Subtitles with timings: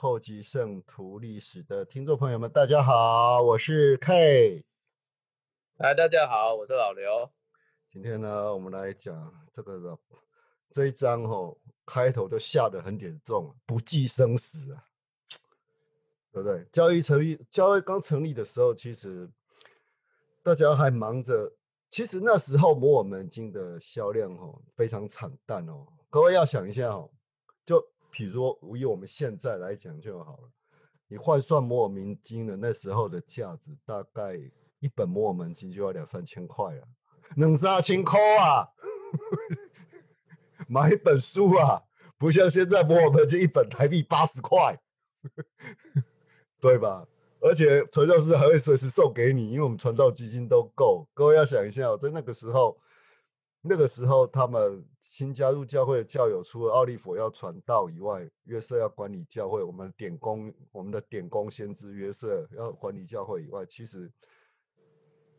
[0.00, 4.64] 后继圣徒历史的听众朋友们，大家好，我是 K。
[5.76, 7.28] 嗨，大家好，我是老刘。
[7.90, 9.98] 今天呢，我们来讲这个的
[10.70, 14.84] 这一章哦，开头就下得很严重，不计生死啊，
[16.30, 16.64] 对不对？
[16.70, 19.28] 交易成立，交易刚成立的时候，其实
[20.44, 21.54] 大家还忙着，
[21.88, 25.88] 其实那时候摩尔门经的销量哦非常惨淡哦。
[26.08, 27.10] 各位要想一下哦，
[27.66, 27.84] 就
[28.18, 30.50] 比如说以我们现在来讲就好了，
[31.06, 34.34] 你换算摩尔门经的那时候的价值，大概
[34.80, 36.82] 一本摩尔门经就要两三千块了。
[37.36, 38.70] 两三千块啊，
[40.66, 41.84] 买一本书啊，
[42.18, 44.80] 不像现在摩尔门经一本台币八十块，
[46.58, 47.06] 对吧？
[47.40, 51.06] 而且传教士还会随时送给你，因为我们传道基金都够。
[51.14, 52.76] 各位要想一下，在那个时候，
[53.68, 64.10] 那个时候他们新加入教会的教友，除了奥利弗要传道以外，约瑟要管理教会，我们点工，我们的点工先知约瑟要管理教会以外，其实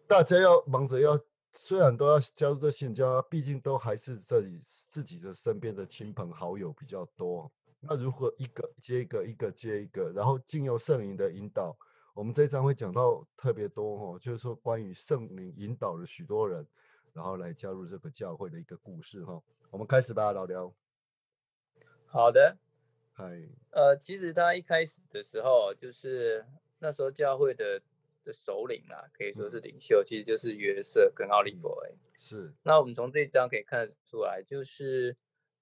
[0.07, 1.19] 大家要忙着要。
[1.51, 7.51] 虽然都要加入这信教，毕竟都还是这里自己的身边的亲朋好友比较多。
[7.79, 11.75] 那如何一个接一个，一个接一个，然后经由圣灵的引导，
[12.13, 16.65] 我们这一章会讲到特别多哦，就是说关于圣灵引导了许多人，
[17.19, 19.43] 然后来加入这个教会的一个故事哈。
[19.71, 20.73] 我们开始吧，老刘。
[22.05, 22.57] 好的。
[23.11, 23.45] 嗨。
[23.71, 26.45] 呃，其实他一开始的时候，就是
[26.77, 27.81] 那时候教会的
[28.23, 28.31] 的。
[28.31, 31.67] 首领啊，可以说是领袖，其实就是约瑟跟奥利弗。
[31.83, 32.53] 哎，是。
[32.63, 35.17] 那我们从这一章可以看得出来，就是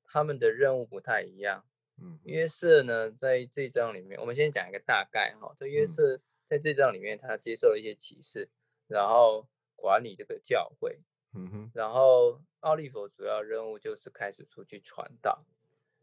[0.06, 1.66] 他们的任务不太一样。
[2.00, 5.56] 嗯，约瑟呢，在这一章里面，我们先讲一个大概哈。
[5.58, 8.48] 这约瑟在这章里面，他接受了一些启示，
[8.86, 11.00] 然后管理这个教会。
[11.34, 11.72] 嗯哼。
[11.74, 15.46] 然后奥利弗主要任务就是开始出去传道，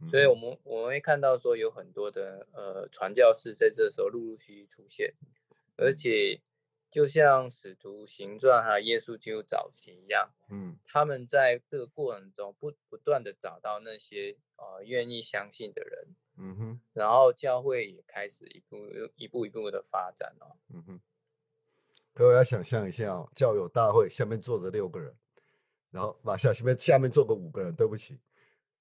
[0.08, 5.14] 所以我们我们会看到说有很多的呃传教士在这时候陆陆续续出现，
[5.76, 6.40] 而且。
[6.90, 18.86] 就像使徒行传还有耶稣基督早期一样，嗯，他们在这个过程中不不断的找到那些呃愿意相信的人，嗯哼，然后教会也开始一步
[19.16, 21.00] 一步一步的发展哦，嗯哼。
[22.14, 25.14] 各位要想象一下哦，教友大会下面坐着六个人，
[25.90, 27.74] 然后马下下面下面坐个五个人。
[27.74, 28.18] 对不起，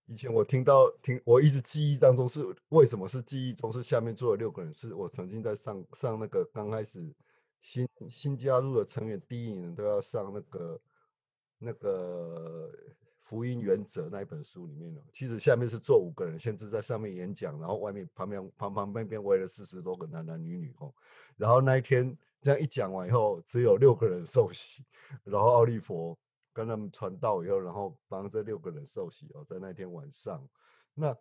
[0.05, 4.71] 以前我听到听我一直记忆当中是为什么是记忆中是下面坐了六个人？
[4.71, 7.13] 是我曾经在上上那个刚开始。
[7.65, 10.81] 新新加入的成员第一年都要上那个
[11.57, 12.69] 那个
[13.23, 15.01] 福音原则那一本书里面了。
[15.13, 20.93] 其实下面是坐五个人，先是在上面演讲，然后外面旁边旁旁边边围了四十多个男男女女哦。
[21.37, 22.13] 然后那一天
[22.43, 24.85] 这样一讲完以后，只有六个人受洗，
[25.23, 26.15] 然后奥利佛
[26.53, 30.47] 跟他们传道以后，然后帮这六个人受洗哦，在那天晚上，
[30.93, 31.17] 那。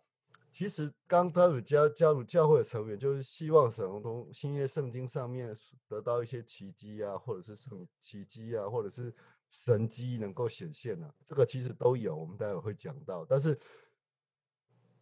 [0.51, 5.51] 其实刚开始加加入教会的成员，就是希望神从新约圣经上面
[5.87, 9.11] 得到一些奇迹啊，或者是圣奇迹啊，或者是
[9.49, 13.25] 神迹能够显现啊，这个其实都有，我们待会会讲到。
[13.25, 13.59] 但是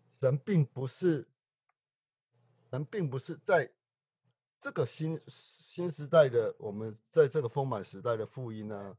[0.07, 1.27] 神并不是，
[2.69, 3.69] 神并不是在
[4.61, 8.95] 这个新新时代的我们在这个丰满时代的福音呢，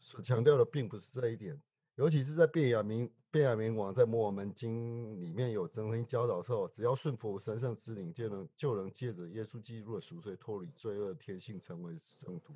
[0.00, 1.60] 所强调的并不是这一点，
[1.96, 3.12] 尤其是在变雅明。
[3.30, 12.54] 变雅明王在摩尔门经里面有曾经教导说，只要顺服神圣之灵，就能就能借着耶稣基督的赎罪脱离罪恶天性，成为圣徒。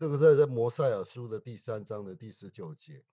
[0.00, 3.04] 这个在在摩赛尔书的第三章的第十九节，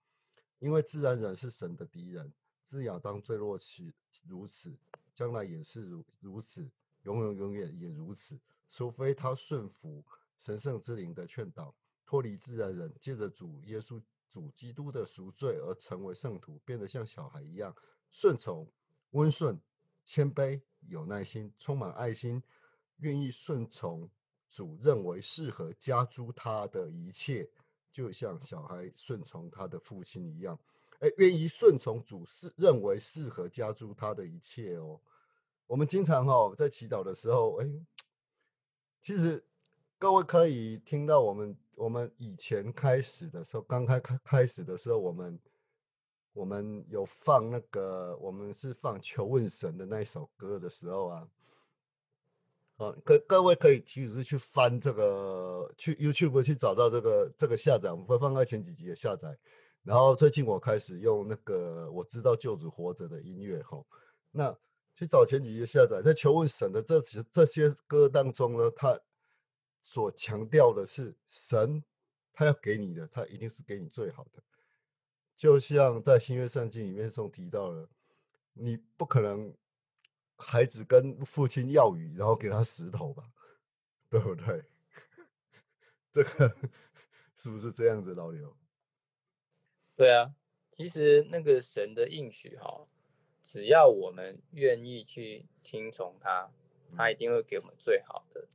[0.57, 2.33] 因为自然人是神的敌人，
[2.63, 3.93] 自亚当坠落起
[4.27, 4.73] 如此，
[5.13, 6.67] 将来也是如如此，
[7.07, 8.37] 永远永远也如此，
[8.67, 10.03] 除非他顺服
[10.37, 11.73] 神圣之灵的劝导，
[12.05, 14.01] 脱离自然人，借着主耶稣。
[14.29, 17.73] 主基督的赎罪而成为圣徒，变得像小孩一样
[18.11, 18.69] 顺从、
[19.11, 19.57] 温顺、
[20.03, 22.43] 谦卑、有耐心、充满爱心，
[22.97, 24.07] 愿意顺从
[24.49, 27.49] 主认为适合加诸他的一切，
[27.89, 30.59] 就像小孩顺从他的父亲一样。
[30.99, 34.99] 哎，愿意顺从主是认为适合加诸他的一切哦。
[35.67, 37.69] 我们经常哦在祈祷的时候，哎，
[39.01, 39.43] 其实
[39.99, 41.55] 各位可以听到我们。
[41.77, 45.39] 我们以前开始的时候，刚开开开始的时候，我们
[46.33, 51.27] 我们有放那个，我们是放求问神的那一首歌的时候啊，
[52.77, 59.37] 哦，各各位可以其实是去翻这个，去 YouTube 去找到这个这个下载，我们会放在前几集的下载。
[59.83, 63.77] 然后最近我开始用那个我知道救主活着的音乐哈，
[64.31, 64.57] 那
[64.97, 68.99] 去找前几页下载，在求问神的这些这些歌当中呢，它。
[69.79, 71.81] 所强调的是神，
[72.33, 74.43] 他要给你的，他一定是给你最好的。
[75.37, 77.87] 就像在新约圣经里面中提到了，
[78.51, 79.55] 你不可能
[80.35, 83.31] 孩子跟父亲要鱼，然后给他石头吧，
[84.09, 84.65] 对不对？
[86.11, 86.53] 这个
[87.35, 88.57] 是不是这样子，老刘？
[89.95, 90.35] 对啊，
[90.73, 92.85] 其实那个神的应许哈，
[93.47, 96.51] 只要我们愿意去听从他，
[96.97, 98.45] 他一定会给我们最好的。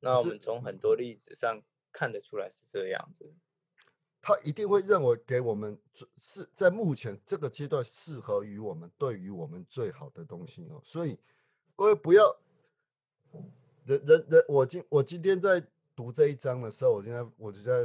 [0.00, 1.60] 那我们从很多例子上
[1.92, 3.34] 看得出来是这样子。
[4.22, 5.78] 他一定会认为给我们
[6.16, 10.80] 是在目前这个阶段适合于我们、对于我们最好的东西哦。
[10.82, 11.18] 所以
[11.76, 12.34] 各位不要
[13.84, 15.62] 人人人，我今我今天在
[15.94, 17.84] 读这一章的时候，我今天我就在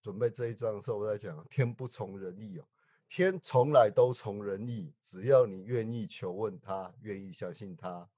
[0.00, 2.64] 准备这一章的时候，我在讲天不从人意哦，
[3.10, 8.08] 天从来都从人意，只要你愿意求问他，愿意相信他，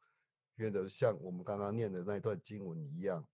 [0.57, 3.27] 愿得像我们刚刚念的那段经文一样，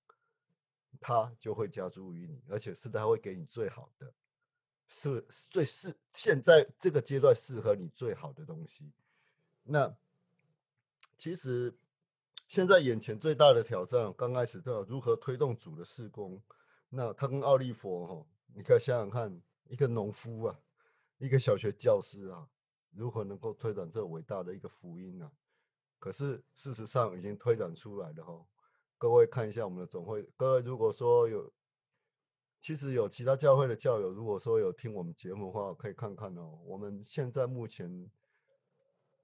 [1.00, 4.14] 他就会加诸于你，而且是他会给你最好的。
[4.86, 8.90] 是最适现在这个阶段适合你最好的东西。
[9.64, 9.94] 那
[11.18, 11.76] 其实
[12.46, 16.40] 现在眼前最大的挑战，刚开始都要如何推动主的施工。
[16.88, 20.58] 那他跟奥利佛哈，你可以想想看，一个农夫啊，
[21.18, 22.48] 一个小学教师啊，
[22.90, 25.30] 如何能够推展这伟大的一个福音呢？
[25.98, 28.46] 可是事实上已经推展出来了哈。
[28.96, 31.52] 各位看一下我们的总会，各位如果说有。
[32.60, 36.58] 其实有其他教会的教友，如果说有听我们节目的话，可以看看哦。
[36.66, 38.10] 我们现在目前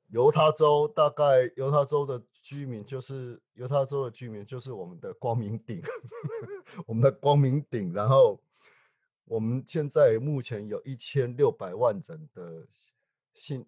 [0.07, 5.83] 犹他州大概犹他州的居民，就是犹他州的居民，就是我们的光明顶，
[6.87, 7.93] 我们的光明顶。
[7.93, 8.41] 然后
[9.27, 12.67] 我们现在目前有一千六百万人的
[13.33, 13.67] 信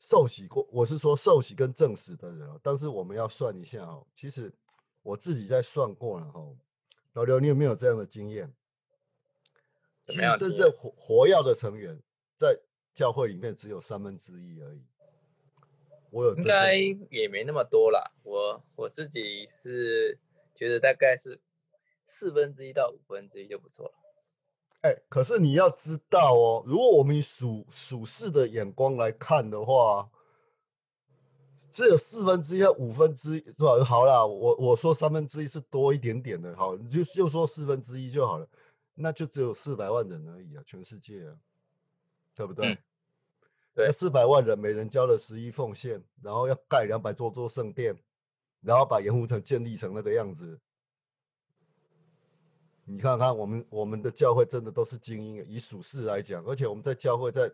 [0.00, 2.48] 受洗过，我是说受洗跟证实的人。
[2.62, 4.52] 但是我们要算一下哦，其实
[5.02, 6.40] 我自己在算过了哈。
[7.14, 8.54] 老刘，你有没有这样的经验？
[10.06, 12.02] 其实真正活活跃的成员
[12.36, 12.60] 在
[12.92, 14.84] 教会里面只有三分之一而已。
[16.10, 16.76] 我有应该
[17.10, 18.12] 也没那么多啦。
[18.22, 20.18] 我我自己是
[20.54, 21.40] 觉得大概是
[22.04, 24.03] 四分之一到五分之一就不错了。
[24.84, 30.10] 哎，可是你要知道哦，如果我们以属属世的眼光来看的话。
[31.70, 33.84] 只有四分之一、五分之一是吧？
[33.84, 38.46] 好啦，我我说三分之一是多一点点的，好，你就就说四分之一就好了，
[38.94, 41.34] 那就只有四百万人而已啊，全世界啊，
[42.32, 42.78] 对不对？
[43.74, 47.98] 对，四百万人，每人交了十一奉献，然后要盖两百多座圣殿，
[48.60, 50.60] 然后把盐湖城建立成那个样子。
[52.86, 57.50] 你看看，我们我们的教会真的都是精英，以属世来讲，而且我们在教会在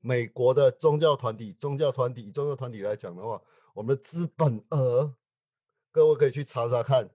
[0.00, 3.40] 美国的宗教团体、宗教团体、宗教团体来讲的话。
[3.74, 5.14] 我们的资本额，
[5.90, 7.08] 各位可以去查查看，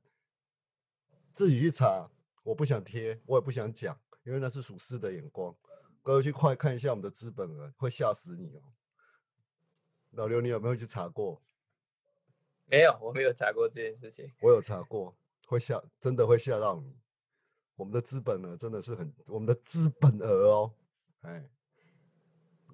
[1.31, 2.09] 自己去查。
[2.41, 5.55] 我不想贴，我也不想讲，因为那是属世的眼光。
[6.01, 8.73] 各位去快看一下我们的资本额，会吓死你哦。
[10.13, 11.39] 老刘，你有没有去查过？
[12.65, 14.33] 没有，我没有查过这件事情。
[14.41, 15.15] 我有查过，
[15.45, 16.95] 会吓，真的会吓到你。
[17.77, 20.73] 我们的资本额真的是很，我们的资本额哦，
[21.21, 21.49] 哎。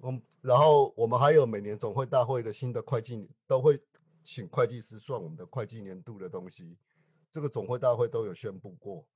[0.00, 3.80] 我然后我们还有每年总会大会的新的会计都会
[4.22, 6.76] 请会计师算我们的会计年度的东西，
[7.30, 9.06] 这个总会大会都有宣布过。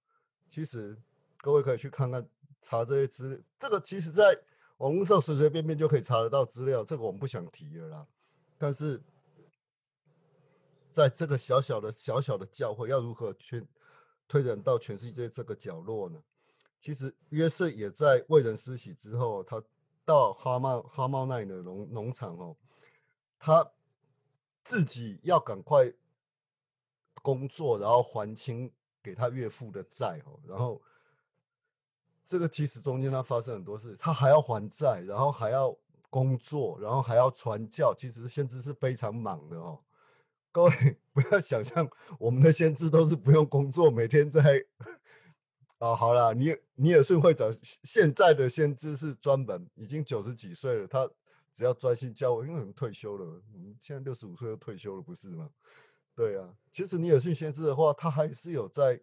[0.46, 0.96] 其实
[1.42, 2.26] 各位可以去看看
[2.62, 4.40] 查这些资，这个其实在
[4.78, 8.06] 网络上随随便便就可以查得到资料，这个我们不想提了啦。
[8.56, 9.02] 但是
[10.90, 13.66] 在这个小小的小小的教会，要如何去
[14.28, 16.22] 推展到全世界这个角落呢？
[16.80, 19.60] 其实约瑟也在为人施洗之后，他。
[20.08, 22.56] 到哈茂哈茂奈的农农场哦，
[23.38, 23.70] 他
[24.62, 25.92] 自己要赶快
[27.20, 30.40] 工作，然后还清给他岳父的债哦。
[30.46, 30.80] 然后
[32.24, 35.76] 这个其实中间他发生很多事，他还要还债，然后还要
[36.08, 39.78] 工作，然后还要传教，其实先知是非常忙的哦。
[40.50, 40.70] 各位
[41.12, 41.88] 不要想象
[42.18, 44.64] 我们的先知都是不用工作，每天在。
[45.78, 51.08] 哦，好了，你你也是会长，现在的先知是专门已经九十几岁了，他
[51.52, 55.50] 只要专心教我，因为我们退休了，我们，现在六十五岁就退休了，不是吗？
[56.16, 59.00] 对啊，其实尼尔逊先知的话，他还是有在，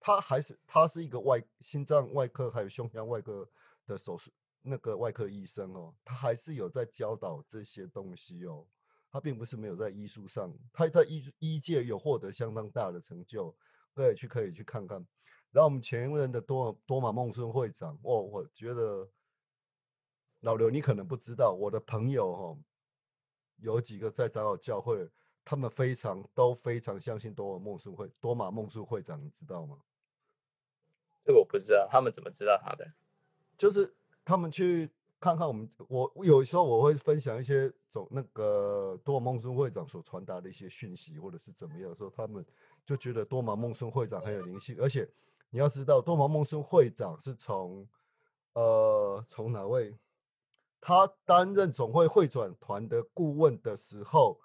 [0.00, 3.48] 他还是他是一个外心脏外科还有胸腔外科
[3.86, 8.66] 的手术那个外科医生哦，他还是有在教导这些东西哦，
[9.12, 13.54] 他并不是没有在医术上，他在医医界有获得相当大的成就，
[13.94, 15.06] 可以去可以去看看。
[15.50, 19.06] 然后我们前任的多多马孟孙会长，哦，我觉得
[20.40, 22.58] 老刘你可能不知道，我的朋友哈
[23.58, 25.10] 有几个在长老教会，
[25.44, 29.76] 他们非常都非常相信多马孟孙会多马孟孙会长，你知道吗？
[31.22, 32.94] 这个我不知道，他们怎么知道他的？
[33.58, 34.90] 就是他们去
[35.22, 42.44] 看看我们，我有时候我会分享一些总那个多玛梦孙会长所传达的一些讯息，或者是怎么样的时候，他们
[42.84, 44.76] 就觉得多玛梦孙会长很有灵性。
[44.80, 45.08] 而且
[45.50, 47.86] 你要知道，多玛梦孙会长是从
[48.54, 49.96] 呃从哪位？
[50.80, 54.40] 他担任总会会转团的顾问的时候，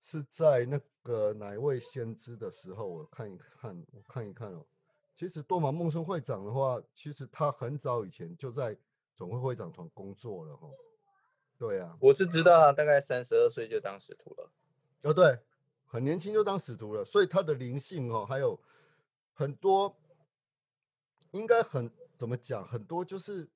[0.00, 2.86] 是在那个哪位先知的时候？
[2.86, 4.64] 我看一看，我看一看哦。
[5.14, 8.74] 其实多玛梦孙会长的话，其实他很早以前就在
[9.18, 10.68] 总会会长团工作了哈。
[11.58, 14.52] 对啊，我是知道他大概三十二岁就当使徒了。
[15.02, 15.40] 哦，对，
[15.84, 18.60] 很年轻就当使徒了，所以他的灵性哦，还有
[19.32, 19.96] 很多，
[21.32, 22.64] 应该很怎么讲？
[22.64, 23.48] 很多就是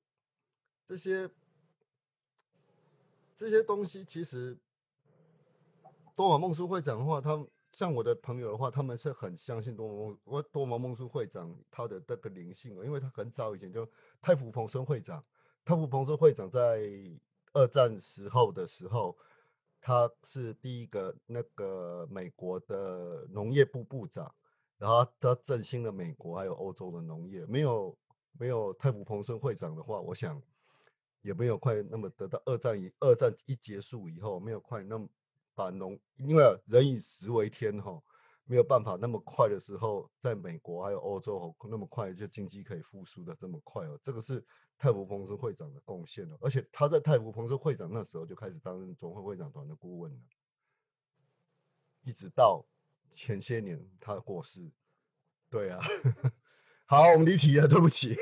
[0.85, 1.29] 这些。
[3.35, 4.55] 这些东西其实，
[6.15, 13.89] 多玛梦书会长的话，他像我的朋友的话，他们是很相信多玛梦我多玛梦书会长他的那个灵性因为他很早以前就
[14.21, 15.25] 太福彭生会长，
[15.65, 16.81] 太福彭生会长在
[17.53, 19.17] 二战时候的时候，
[19.81, 24.33] 他是第一个那个美国的农业部部长，
[24.77, 27.97] 然后他振兴了美国还有欧洲的农业，没有
[28.39, 30.41] 没有太福彭生会长的话，我想。
[31.23, 35.07] 也没有快那么得到二战一二战一结束以后，没有快那么
[35.55, 37.97] 把农，因为人以食为天哈，
[38.43, 44.45] 没有办法那么快的时候，在美国还有欧洲那么快就经济可以复苏的这么快哦，这个是
[44.77, 50.19] 泰福彭斯会长的贡献了，而且他在泰福彭斯会长那时候就开始担任总会会长团的顾问了，
[52.01, 52.65] 一直到
[53.09, 54.71] 前些年他过世，
[55.49, 55.79] 对啊，
[56.85, 58.17] 好，我们离题了，对不起。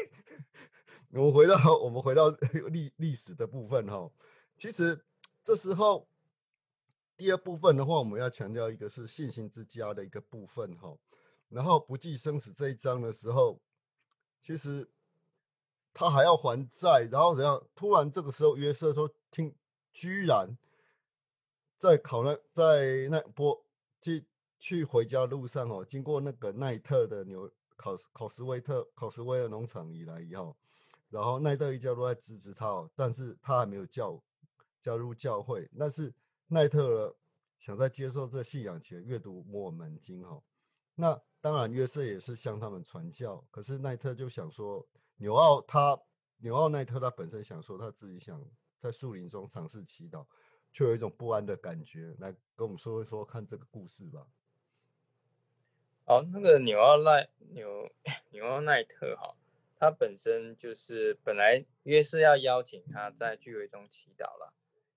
[1.13, 2.29] 我们回到我们回到
[2.71, 4.09] 历历史的部分哈，
[4.55, 5.03] 其实
[5.43, 6.07] 这时候
[7.17, 10.97] 第二部分的话，我们要强调一个是信心之家的一个部分哈。
[11.49, 13.59] 然后不计生死这一章的时候，
[14.41, 14.89] 其实
[15.93, 17.61] 他还要还债，然后怎样？
[17.75, 19.55] 突然这个时候约瑟说：“听，
[19.91, 20.57] 居然
[21.77, 23.65] 在考那在那波
[23.99, 24.25] 去
[24.57, 30.55] 去回家路上哦，经过那个奈特的牛考考斯威特考斯威尔农场以来以后。”
[31.11, 34.17] 然后奈特一家都在支持他哦，但是他还没有教
[34.79, 35.69] 加入教会。
[35.77, 36.13] 但是
[36.47, 37.13] 奈特
[37.59, 40.41] 想在接受这信仰前阅读摩尔门经哈。
[40.95, 44.87] 那当然约瑟也是向他们传教，可是奈特就想说，
[45.21, 46.01] 纽奥他
[46.39, 48.43] 纽奥奈特他本身想说他自己想
[48.79, 50.25] 在树林中尝试祈祷，
[50.73, 52.15] 却有一种不安的感觉。
[52.17, 54.25] 来跟我们说一说看这个故事吧。
[56.05, 57.87] 好，那个纽奥奈纽
[58.31, 59.35] 纽奥奈特哈。
[59.77, 64.53] 他本身就是本来约是要邀请他在聚会中祈祷了，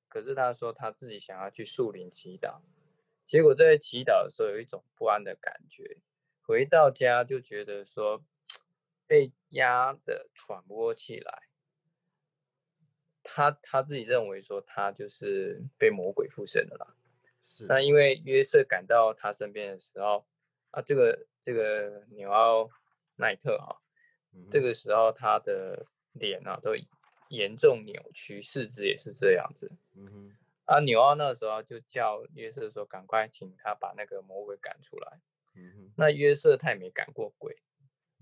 [0.09, 2.61] 可是他说他自己想要去树林祈祷，
[3.27, 5.99] 结果在祈祷的时候有一种不安的感觉，
[6.43, 8.23] 回到家就觉得说
[9.07, 11.43] 被压的喘不过气来。
[13.23, 16.95] 他他自己认为说他就是被魔鬼附身了啦。
[17.43, 17.67] 是。
[17.67, 20.27] 那因为约瑟赶到他身边的时候，
[20.71, 22.71] 啊，这个这个纽奥
[23.17, 23.81] 奈特啊。
[24.51, 26.73] 这个时候，他的脸啊都
[27.29, 29.71] 严重扭曲，四肢也是这样子。
[29.95, 35.21] 嗯哼，啊，纽奥那时候就叫约瑟说：“赶快请他把那个魔鬼赶出来。”
[35.55, 37.63] 嗯哼，那约瑟他也没赶过鬼，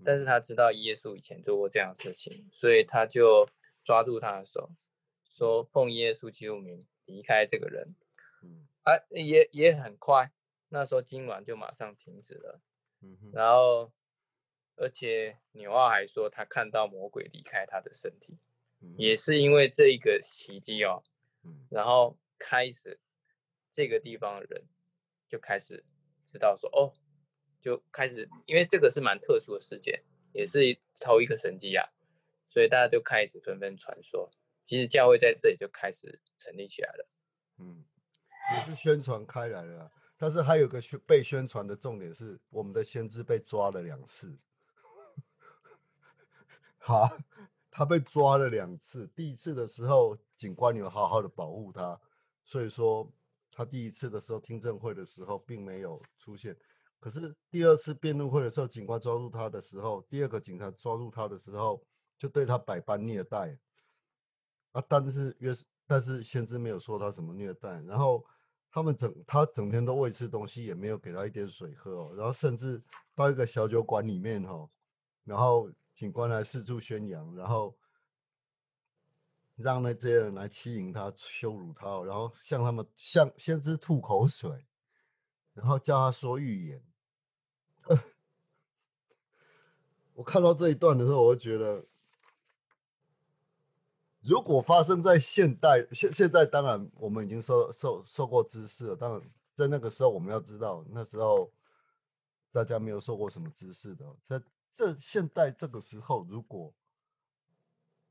[0.05, 3.45] 但是他知道耶稣以前做过这样的事情，所以他就
[3.83, 4.71] 抓住他的手，
[5.29, 7.95] 说：“奉耶稣基督名离开这个人。”
[8.41, 10.31] 嗯，啊，也也很快，
[10.69, 12.61] 那时候痉挛就马上停止了。
[13.01, 13.91] 嗯哼，然后。
[14.75, 18.35] 而且纽奥还说，他看到魔鬼离开他的身体，
[18.97, 21.03] 也是因为这一个奇迹哦。
[21.69, 22.99] 然后开始
[23.71, 24.65] 这个地方的人
[25.29, 25.83] 就开始
[26.25, 26.91] 知道说，哦，
[27.63, 30.03] 就开始，因为这个是蛮特殊的事件，
[30.33, 31.83] 也是头一个神迹啊，
[32.49, 34.29] 所以大家就开始纷纷传说，
[34.65, 37.07] 其实教会在这里就开始成立起来了。
[37.59, 37.85] 嗯，
[38.53, 44.37] 也是宣传开来了，但是还有个宣被宣传的重点是，我们的先知被抓了两次。
[46.79, 47.17] 好，
[47.71, 49.07] 他被抓了两次。
[49.15, 52.01] 第一次的时候，警官有好好的保护他，
[52.43, 53.09] 所以说
[53.49, 56.57] 他第一次的时候听证会的时候并没有出现。
[57.03, 61.83] 可是第二次辩论会的时候，警官抓住他的时候，第二个警察抓住他的时候，
[62.17, 63.59] 就对他百般虐待。
[64.71, 65.51] 啊，但是约
[65.85, 67.81] 但是先知没有说他什么虐待。
[67.81, 68.25] 然后
[68.71, 72.13] 他们整他整天都喂吃东西，也没有给他一点水喝哦。
[72.15, 72.81] 然后甚至
[73.13, 74.69] 到一个小酒馆里面哈，
[75.25, 75.69] 然后。
[75.93, 77.77] 警官来四处宣扬，然后
[79.57, 84.65] 让那这些人来欺凌他、羞辱他，然后向他们向先知吐口水，
[85.53, 86.83] 然后叫他说预言。
[90.15, 91.83] 我看到这一段的时候，我就觉得
[94.21, 98.95] 如果发生在现代，现现在当然我们已经受受受过知识了。
[98.95, 99.21] 当然，
[99.53, 101.51] 在那个时候我们要知道，那时候
[102.51, 104.05] 大家没有受过什么知识的。
[104.23, 106.73] 在这现代这个时候，如果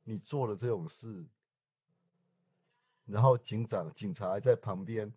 [0.05, 1.25] 你做了这种事，
[3.07, 5.13] 然后警长警察还在旁边，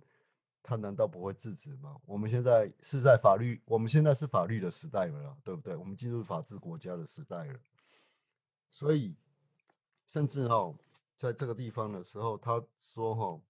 [0.66, 1.96] 他难道不会制止吗？
[2.06, 5.76] 我们现在是在法律，我们现在是法律的时代了，对不对？
[5.76, 7.60] 我们进入法治国家的时代了，
[8.72, 9.16] 所以
[10.06, 10.74] 甚至哈。
[11.18, 13.42] 在这个地方的时候，他说：“哈，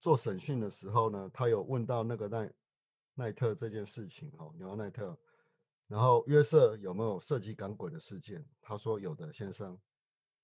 [0.00, 2.48] 做审讯的时候呢，他有问到那个奈
[3.14, 5.18] 奈特这件事情，哈，纽奥奈特，
[5.88, 8.46] 然后约瑟有没有涉及赶鬼的事件？
[8.62, 9.76] 他说有的，先生，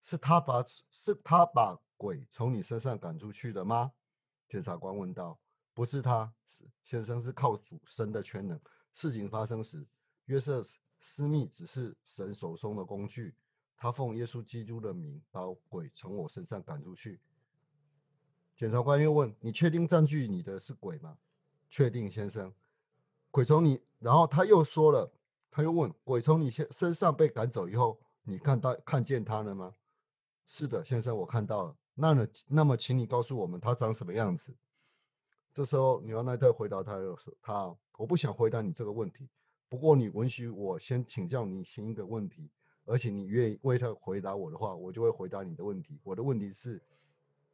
[0.00, 3.92] 是他把是他把鬼从你身上赶出去的吗？
[4.48, 5.38] 检察官问道。
[5.74, 8.60] 不是他，是先生是靠主神的全能。
[8.92, 9.86] 事情发生时，
[10.26, 10.62] 约瑟
[10.98, 13.34] 私密只是神手中的工具。”
[13.76, 17.20] 他奉耶稣基督的名把鬼从我身上赶出去。
[18.54, 21.18] 检察官又问：“你确定占据你的是鬼吗
[21.68, 22.54] ？”“确定，先生。”
[23.32, 23.82] 鬼从你……
[23.98, 25.12] 然后他又说了，
[25.50, 29.74] 他又问：“鬼从你身身上被赶走以后，你看到看见他了吗
[30.46, 31.76] ？”“是的，先生，我看到了。
[31.94, 32.24] ”“那呢？
[32.46, 34.54] 那么，请你告诉我们他长什么样子？”
[35.52, 39.28] 这时候，纽奈特回答他又说：“他，我不想回答你这个问题。
[39.68, 42.50] 不过，你允许我先请教你新一个问题。”
[42.84, 46.00] 而且你愿意为他回答我的话，我就会回答你的问题。
[46.02, 46.82] 我的问题是，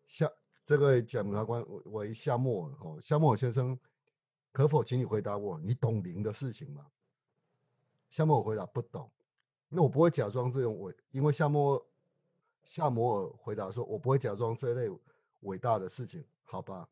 [0.06, 0.26] 夏
[0.64, 3.78] 这个检察官为夏莫尔哦，夏莫尔先生，
[4.52, 6.86] 可否请你回答我，你懂灵的事情吗？
[8.08, 9.10] 夏莫尔回答不懂。
[9.68, 11.86] 那我不会假装这种伟，因为夏莫
[12.64, 14.88] 夏摩尔回答说，我不会假装这类
[15.40, 16.88] 伟大的事情，好吧？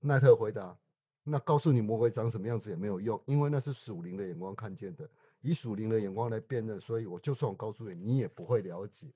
[0.00, 0.76] 奈特回答，
[1.22, 5.08] 那告诉你魔鬼长什么样子也没有用，因为那是属灵的眼光看见的。
[5.42, 9.06] 以属灵的眼光来辨认，所以我就算我告诉你，你也不会了解。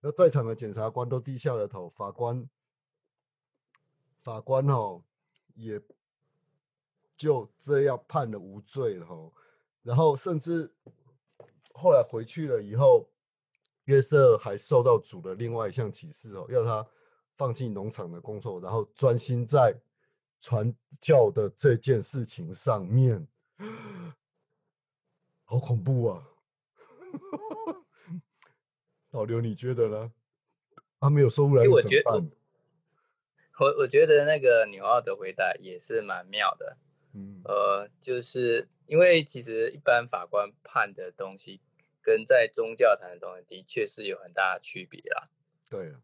[0.00, 2.46] 那在场的检察官都低下了头，法官，
[4.18, 5.02] 法官哦，
[5.54, 5.80] 也
[7.16, 9.32] 就这样判了无罪了哦。
[9.82, 10.70] 然后甚至
[11.72, 13.08] 后来回去了以后，
[13.84, 16.86] 约瑟还受到主的另外一项启示哦，要他
[17.36, 19.80] 放弃农场的工作，然后专心在
[20.40, 23.26] 传教的这件事情上面。
[25.44, 26.28] 好恐怖啊！
[29.10, 30.12] 老刘，你觉得呢？
[31.00, 32.30] 他没有收入来怎么办？
[33.58, 36.76] 我我觉得那个纽奥的回答也是蛮妙的。
[37.14, 41.60] 嗯，呃，就是因为其实一般法官判的东西，
[42.02, 45.30] 跟在宗教谈的东西，的确是有很大的区别啦。
[45.70, 45.94] 对，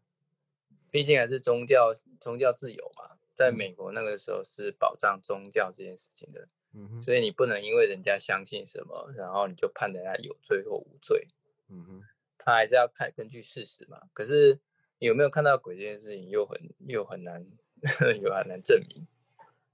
[0.89, 6.47] 毕竟还是宗教，宗教自由嘛，在美国那个时候是保障宗教这件事情的。
[6.77, 11.27] 嗯哼所以你不能因为人家相信什么，然后你就判人家有罪或无罪。
[11.69, 12.01] 嗯哼，
[12.37, 14.01] 他还是要看根据事实嘛。
[14.11, 14.59] 可是
[14.97, 17.45] 有没有看到鬼这件事情，又很又很难，
[18.21, 19.07] 又很难证明。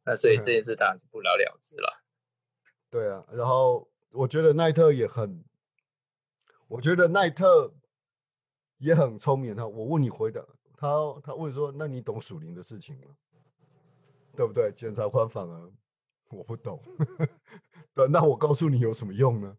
[0.03, 2.03] 那所以这件事当然就不了了之了。
[2.89, 5.43] 对啊，然后我觉得奈特也很，
[6.67, 7.73] 我觉得奈特
[8.77, 9.67] 也很聪明他。
[9.67, 10.45] 我问你回答，
[10.77, 13.15] 他他问说：“那你懂属灵的事情吗？”
[14.35, 14.71] 对不对？
[14.71, 15.71] 检察官反而。
[16.31, 16.81] 我不懂，
[17.93, 19.57] 对，那我告诉你有什么用呢？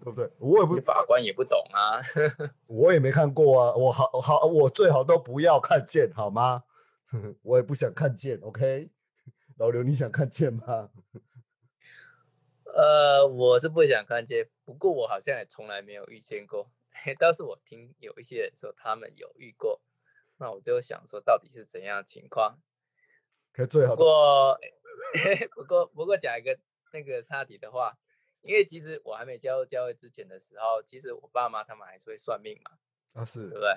[0.00, 0.30] 对不对？
[0.38, 2.00] 我也不，法官也不懂啊，
[2.66, 6.64] 我也没看过啊，我好好，我最好都不要看见，好吗？
[7.42, 8.90] 我也不想看见，OK？
[9.58, 10.90] 老刘，你想看见吗？
[12.74, 16.70] 呃，我是不想看见，不过我好像也从来没有遇见过，
[17.18, 19.82] 倒是我听有一些人说他们有遇过，
[20.38, 22.58] 那我就想说到底是怎样情况？
[23.56, 24.58] 可最好不过。
[25.54, 26.58] 不过，不过讲一个
[26.92, 27.96] 那个差题的话，
[28.42, 32.72] 因为其实我还没加入教会之前的时候，其实我爸妈他们还是会算命嘛。
[33.14, 33.70] 啊，是，对不对？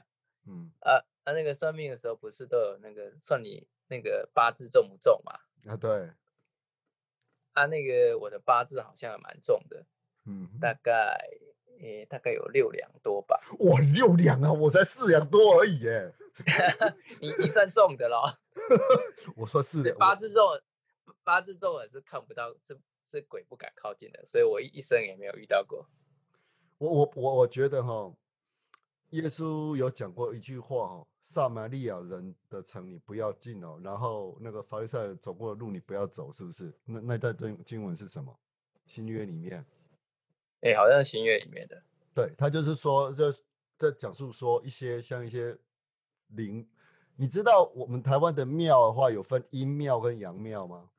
[0.48, 0.72] 嗯。
[0.82, 5.40] 啊，啊，那个算命的时候不是都有那个算你那个八字重不重嘛？
[5.72, 6.12] 啊，对。
[7.54, 9.86] 啊，那个我的八字好像蛮重的，
[10.26, 11.18] 嗯，大概
[11.80, 13.40] 诶，大概有六两多吧。
[13.60, 14.52] 哇，六两啊！
[14.52, 16.14] 我才四两多而已，耶。
[17.22, 18.40] 你你算重的咯。
[19.36, 20.44] 我说是的八字重。
[21.24, 25.88] 八字重的是看不到，是是鬼不敢靠近的，所以我一生也没有遇到过。
[26.80, 28.12] 我我我我觉得哈，
[29.10, 38.40] 耶稣有讲过一句话哈：“撒玛利亚人的城你不要进哦，然后那个法利赛人走过的路你不要走，是不是？”那那段经经文是什么？
[38.86, 39.64] 新约里面？
[40.62, 41.84] 哎，好像是新约里面的。
[42.14, 43.32] 对他就是说，就
[43.78, 45.56] 在讲述说一些像一些
[46.30, 46.68] 灵，
[47.16, 50.90] 你知道我们台湾的庙的话，有分阴庙跟阳庙吗？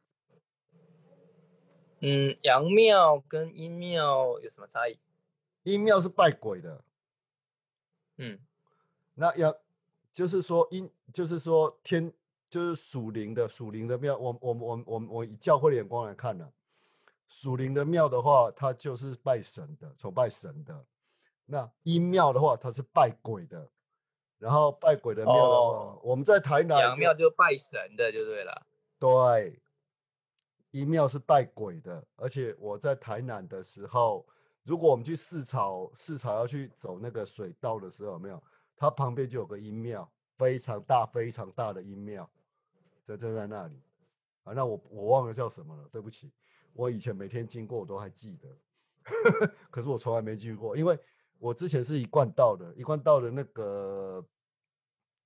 [2.00, 4.98] 嗯，阳庙跟阴庙有什么差异？
[5.64, 6.82] 阴庙是拜鬼的，
[8.16, 8.38] 嗯，
[9.14, 9.54] 那阳
[10.10, 12.12] 就是说阴，就是说天，
[12.48, 14.16] 就是属灵的属灵的庙。
[14.16, 16.50] 我我我我我以教会的眼光来看呢，
[17.28, 20.86] 属灵的庙的话，它就是拜神的，崇拜神的。
[21.44, 23.68] 那阴庙的话，它是拜鬼的。
[24.40, 28.66] 然后拜鬼的庙的话，我们在台南阳庙就拜神的就对了。
[28.98, 29.60] 对，
[30.70, 34.26] 一庙是拜鬼的，而且我在台南的时候，
[34.62, 38.42] 如果我们去四草四草要去走那个水道的时候，有没有？
[38.76, 42.26] 它旁边就有个阴庙，非常大非常大的阴庙，
[43.04, 43.78] 就就在那里。
[44.44, 46.32] 啊，那我我忘了叫什么了，对不起。
[46.72, 48.48] 我以前每天经过我都还记得，
[49.70, 50.98] 可是我从来没去过，因为。
[51.40, 54.24] 我之前是一贯道的，一贯道的那个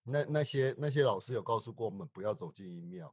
[0.04, 3.12] 那那些那些老师有告诉过我们不要走进阴庙，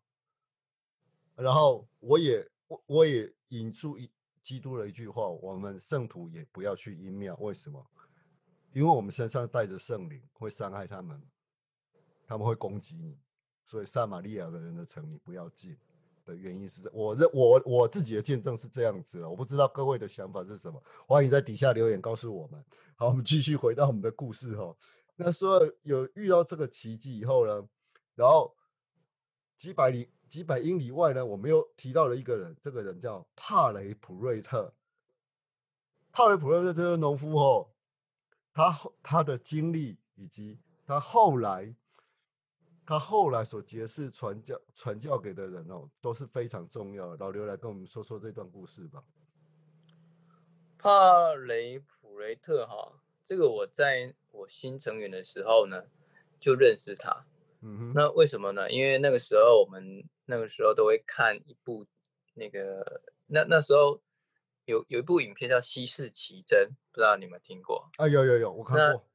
[1.36, 4.10] 然后我也我我也引出一
[4.42, 7.86] 基督的一句话，我们圣徒也不要去阴庙，为什么？
[8.72, 11.22] 因为我们身上带着圣灵，会伤害他们，
[12.28, 13.18] 他们会攻击你，
[13.66, 15.76] 所以撒玛利亚的人的城你不要进。
[16.32, 22.64] 的原因是我认我我自己的见证是这样子了，我不知道各位的想法是什么，欢迎在底下留言告诉我们。
[22.96, 24.76] 好，我们继续回到我们的故事哈。
[25.18, 27.68] 那说有遇到这个奇迹以后呢，
[28.16, 28.56] 然后
[29.58, 34.74] 几百里几百英里外呢，我们又提到了一个人，这个人叫帕雷普瑞特。
[36.12, 37.70] 帕雷普瑞特这个农夫哦，
[38.54, 41.76] 他他的经历以及他后来。
[42.92, 47.16] 他后来所结识传教传教给的人哦，都是非常重要的。
[47.22, 49.02] 老刘来跟我们说说这段故事吧。
[50.78, 55.86] 帕雷普雷特哈，这个我在我新成员的时候呢，
[56.38, 57.26] 就认识他。
[57.62, 57.94] 嗯哼。
[57.96, 58.70] 那为什么呢？
[58.70, 61.86] 因为那个时候我们那个时候都会看一部
[62.34, 64.02] 那个那那时候
[64.66, 67.90] 有有一部影片叫《西式奇珍》，不知道你们听过？
[67.96, 69.08] 啊，有有有，我看过。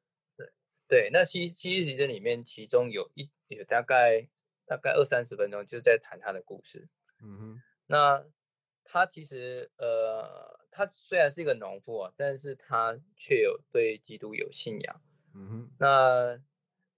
[0.89, 3.31] 对对，那《西西式奇珍》里面其中有一。
[3.49, 4.27] 有大概
[4.67, 6.89] 大概二三十分钟，就在谈他的故事。
[7.23, 8.27] 嗯哼，那
[8.83, 15.01] 他其实呃，他虽然是一个农夫啊，但是他却有对基督有信仰。
[15.33, 16.41] 嗯哼，那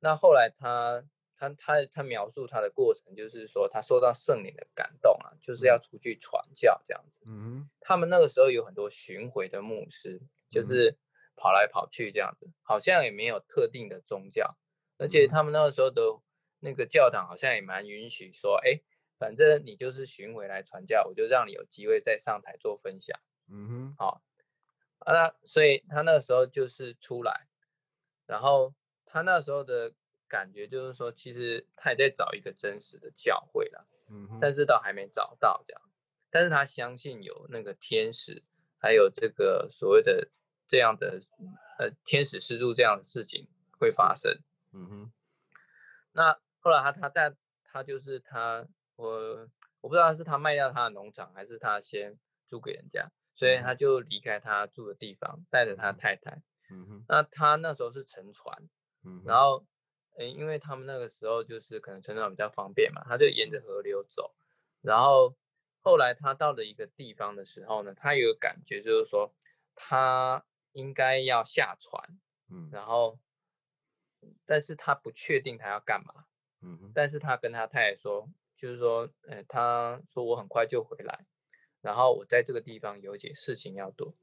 [0.01, 1.05] 那后来他
[1.37, 7.20] 他他他描述他的过程，就是说他受到圣灵的感动啊，就是要出去传教这样子。
[7.27, 10.96] 嗯哼，他们那个时候有很多巡回的牧师，就是
[11.38, 14.59] 跑来跑去这样子，好像也没有特定的宗教，
[14.98, 16.22] 而且他们那个时候都。
[16.61, 18.81] 那个教堂好像也蛮允许说，哎，
[19.16, 23.16] 反正你就是巡回来传教，我就让你有机会再上台做分享。
[23.46, 24.22] 嗯哼，好，
[25.07, 27.46] 那所以他那个时候就是出来，
[28.27, 28.74] 然后
[29.07, 29.94] 他那时候的
[30.27, 35.83] 感觉就是说，其实他也在找一个真实的教会了，嗯哼，但是倒还没找到这样，
[36.29, 38.42] 但是他相信有那个天使，
[38.81, 40.29] 还有这个所谓的
[40.68, 41.18] 这样的
[41.78, 44.38] 呃天使施助这样的事情会发生。
[44.72, 45.12] 嗯哼，
[46.12, 46.38] 那。
[46.61, 49.48] 后来他他带他就是他我
[49.81, 56.42] 我不知道是他卖掉他的农场还是他先租给人家，所以他就离开他住的地方，带着他太太。
[56.68, 57.04] 嗯哼。
[57.09, 58.68] 那他那时候是乘船，
[59.04, 59.64] 嗯，然后
[60.18, 64.35] 嗯，因为他们那个时候就是可能乘船比较方便嘛，他就沿着河流走。
[64.83, 65.37] 然后
[65.81, 69.33] 后来他到了一个地方的时候呢，他有个感觉就是说
[69.76, 73.18] 他应该要下船，嗯，然后
[74.44, 76.26] 但是他不确定他要干嘛。
[76.61, 81.24] 嗯，但是他跟他太太说，就是说，呃，他说我很快就回来，
[81.81, 84.16] 然后我在这个地方有一些事情要做，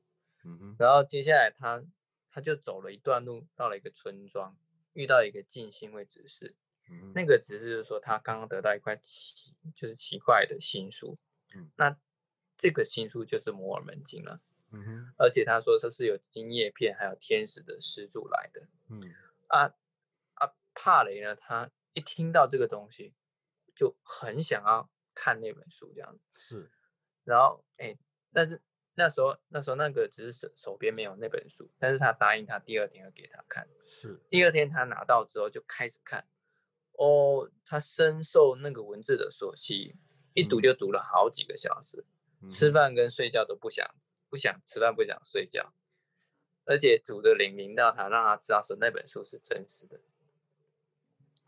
[0.44, 1.82] 嗯哼，然后接下来他
[2.30, 4.58] 他就走了一段路，到了一个村庄，
[4.92, 6.58] 遇到一个静心会指示，
[6.90, 7.14] 嗯。
[7.16, 11.18] 那个指示就是说他刚刚得到一块奇，就是奇怪的新书，
[11.56, 11.98] 嗯，那
[12.58, 14.42] 这个新书就是摩尔门经了，
[14.76, 19.02] 嗯哼，而且他说这是有金叶片，还有天使的施主来的，嗯，
[19.48, 19.74] 啊
[20.34, 21.72] 啊，帕雷呢，他。
[21.98, 23.14] 一听到这个东西，
[23.74, 26.70] 就很想要看那本书，这样子是。
[27.24, 27.98] 然后，哎，
[28.34, 28.62] 但是
[28.96, 33.66] 那时候，那时候那个只是手手边没有那本书，但是他答应他第二天要给他看。
[33.86, 34.22] 是。
[34.30, 36.28] 第二天他拿到之后就开始看，
[36.98, 39.96] 哦，他深受那个文字的所吸引，
[40.34, 42.04] 一读就读了好几个小时，
[42.46, 43.90] 吃饭跟睡觉都不想，
[44.36, 45.72] 不想吃饭，不想睡觉，
[46.66, 50.02] 而且主的灵灵到他，让他知道说那本书是真实的。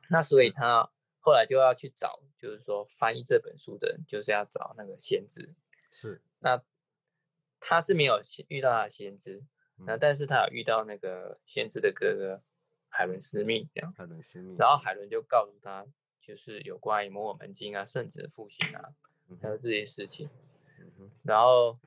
[0.08, 5.54] 那所以他后来就要去找，就是说翻译这本书的人，就是要找那个先知。
[5.92, 6.64] 是，那
[7.60, 9.44] 他是没有遇到他先知，
[9.76, 12.42] 那但是他有遇到那个先知的哥哥
[12.88, 13.94] 海伦斯密这样。
[13.98, 14.56] 海伦斯密。
[14.58, 15.86] 然后海伦就告诉他，
[16.22, 18.96] 就是有关于摩尔门经啊、圣子的复兴啊，
[19.42, 20.30] 还有这些事情。
[21.24, 21.78] 然后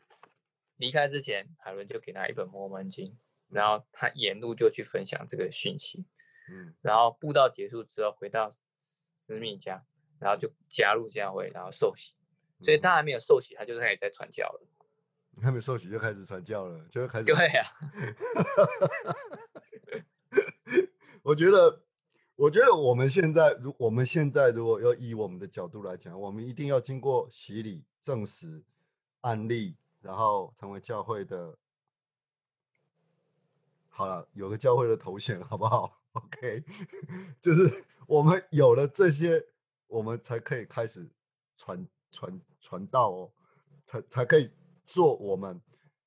[0.81, 3.17] 离开之前，海伦就给他一本摩尔门经，
[3.51, 6.07] 然后他沿路就去分享这个讯息。
[6.51, 8.51] 嗯然后布道结束之后回到
[9.21, 9.85] 使米家，
[10.19, 12.15] 然后就加入教会，然后受洗。
[12.63, 14.67] 所以嗯他还没有受洗，他就开始在传教了。
[15.43, 17.27] 还没受洗就开始传教了，就会开始。
[17.27, 17.67] 对啊，
[21.23, 21.85] 我觉得，
[22.37, 28.65] 我觉得我们现在，如我们现在如果要以我们的角度来讲，我们一定要经过洗礼、证实、
[29.21, 31.57] 案例，然后成为教会的。
[33.89, 36.65] 好了，有个教会的头衔，好不好？OK，
[37.43, 39.47] 就是我们有了这些，
[39.89, 41.11] 我们才可以开始
[41.57, 43.33] 传传传道哦，
[43.85, 44.51] 才才可以
[44.87, 45.61] 做我们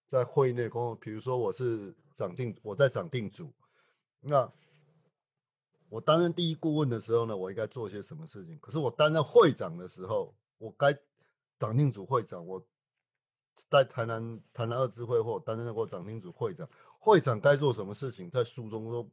[0.07, 0.97] 在会内工。
[0.99, 3.53] 比如说，我是长定，我在长定组，
[4.21, 4.51] 那
[5.89, 8.57] 我担任第一顾问的时候呢，我应该做些什么事情？
[8.59, 10.97] 可是我担任会长的时候，我该
[11.59, 12.65] 长定组会长，我
[13.69, 16.67] 在台南台南二支会或担任过长定组会长，
[16.99, 19.09] 会长该做什么事情，在书中都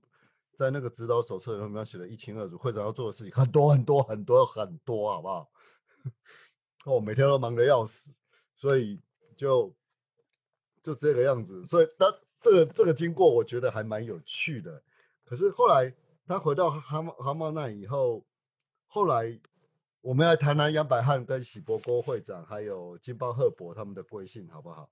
[0.54, 2.56] 在那个指导手册里面写的一清二楚。
[2.58, 5.50] 会长要做的事情很多很多很多很多，好不好？
[6.86, 8.14] 我 每天都忙得要死，
[8.56, 9.00] 所以
[9.36, 9.74] 就
[10.82, 11.64] 就这个样子。
[11.66, 14.82] 所以他这个这个经过，我觉得还蛮有趣的。
[15.24, 15.94] 可是后来
[16.26, 18.24] 他回到哈茂哈茂那以后，
[18.86, 19.38] 后来
[20.02, 24.90] 我们要谈谈杨百翰跟喜伯郭会长，还有金包赫伯他们的贵姓，好不好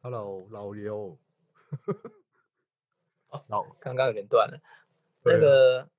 [0.00, 1.18] ？Hello，老刘，
[3.28, 4.58] 哦老刚刚有点断了。
[5.22, 5.90] 那个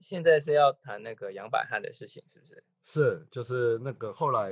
[0.00, 2.64] 现在是要谈那个杨百翰的事情，是不是？
[2.82, 4.50] 是就是那个后来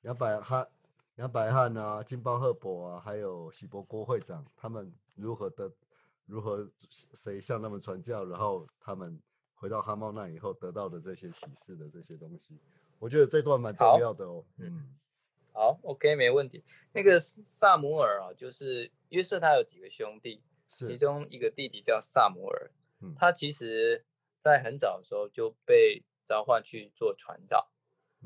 [0.00, 0.68] 杨百翰、
[1.14, 5.70] 杨百翰啊、金包赫伯啊，还有喜伯郭会长，他们如何的
[6.28, 6.70] 如何
[7.14, 9.18] 谁向他们传教，然后他们
[9.54, 12.60] 回到哈茂那以后得到的这些启示的这些东西，
[12.98, 14.44] 我觉得这段蛮重要的哦。
[14.58, 14.94] 嗯，
[15.52, 16.62] 好，OK，没问题。
[16.92, 24.04] 那个萨摩尔啊，就是约瑟他有几个兄弟，其中一个弟弟叫萨摩尔，嗯他其实
[24.38, 27.70] 在很早的时候就被召唤去做传道。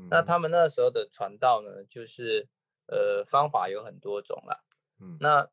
[0.09, 2.47] 那嗯他们那时候的传道呢，就是
[2.87, 4.63] 呃方法有很多种啦。
[4.99, 5.49] 嗯那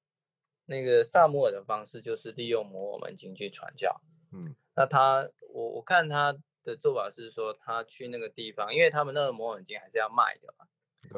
[0.70, 4.00] 那个萨摩尔的方式就是利用摩尔门经去传教。
[4.33, 4.54] 嗯。
[4.76, 10.66] 那他我我看他的做法是说，他去那个地方，因为他们那个摩尔门经还是要卖的嘛，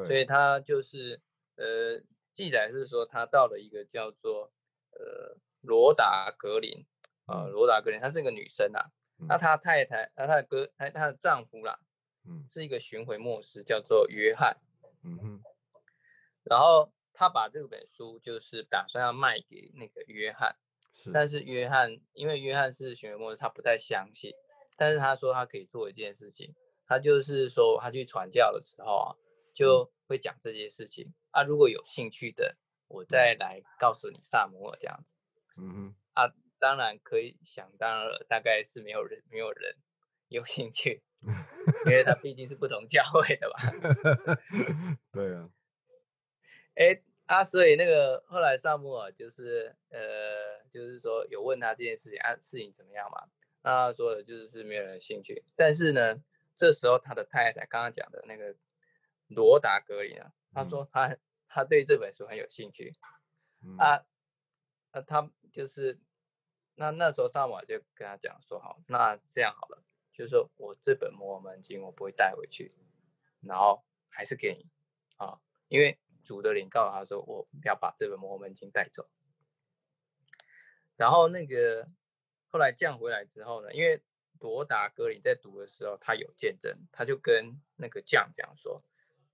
[0.07, 1.21] 所以他就是
[1.55, 4.51] 呃记载是说他到了一个叫做
[4.89, 6.83] 呃罗达格林
[7.25, 7.51] 啊、呃嗯。
[7.51, 8.89] 罗达格林，她是一个女生啊，
[9.27, 11.79] 那嗯她太太那她的哥她她的丈夫啦
[12.25, 12.43] 嗯。
[12.49, 14.57] 是一个巡回牧师，叫做约翰，
[15.03, 15.43] 嗯哼。
[16.43, 20.55] 然后他把这本书就是打算要卖给那个约翰。
[20.95, 24.31] 是但是约翰，因为约翰是巡回牧师，他不太相信。
[24.75, 26.53] 但是他说他可以做一件事情，
[26.85, 29.15] 他就是说他去传教的时候啊，
[29.53, 31.43] 就会讲这些事情啊。
[31.43, 35.15] 如果有兴趣的，我再来告诉你萨摩尔这样子。
[35.57, 39.75] 嗯哼，啊当然可以想当然了，大概是没有人没有人
[40.27, 41.01] 有兴趣，
[41.85, 43.57] 因为他毕竟是不同教会的吧。
[43.59, 45.49] 哼， 对啊，
[46.75, 53.29] 哎啊，所以那个后来萨姆尔就是呃，就是说有问他这件事情啊，事情怎么样嘛？
[53.61, 56.21] 那他说的就是是没有人兴趣，但是呢，
[56.55, 58.55] 这时候他的太太刚刚讲的那个
[59.27, 61.15] 罗达格里啊，他说他、
[61.47, 62.93] 他对这本书很有兴趣
[63.61, 63.77] 嗯。
[63.77, 64.05] 啊，
[64.91, 65.97] 那他就是
[66.75, 69.81] 那那时候萨姆尔就跟他讲说，好，那这样好了，
[70.11, 72.75] 就是说我这本摩尔门经我不会带回去，
[73.39, 74.67] 然后还是给你
[75.15, 79.03] 啊，因为主的灵告诉他说，我要把这本摩门经带走。
[80.95, 81.89] 然后那个
[82.49, 84.01] 后来降回来之后呢，因为
[84.39, 88.81] 罗达格林在读的时候，他有见证，他就跟那个将讲说，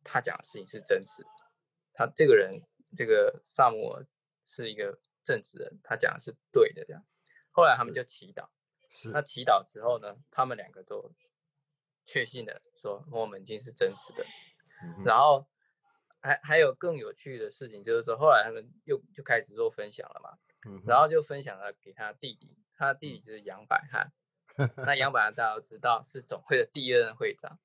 [0.04, 1.30] 他讲的事情是真实的，
[1.94, 2.62] 他这个人
[2.96, 4.08] 这个萨摩尔
[4.46, 7.06] 是一个正直人，他讲的是对的这样。
[7.52, 8.48] 后来他们就祈祷，
[8.90, 11.12] 是那祈祷之后呢，他们两个都
[12.06, 14.26] 确信的说摩尔门经是真实的。
[14.82, 15.46] 嗯然后
[16.22, 24.12] 还还有更有趣的事情，就是说后来他们又就开始做分享了嘛，嗯然后就分享了给他弟弟，他弟弟就是杨百翰。
[24.86, 27.58] 那杨 百翰大家都知道是总会的第二任会长，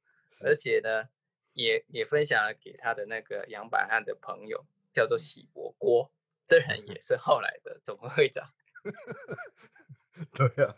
[0.45, 1.09] 而且呢，
[1.53, 6.12] 也也分享了给他的那个杨百翰的朋友，叫做喜伯郭，
[6.47, 8.55] 这人也是后来的总会会长。
[10.33, 10.77] 对啊，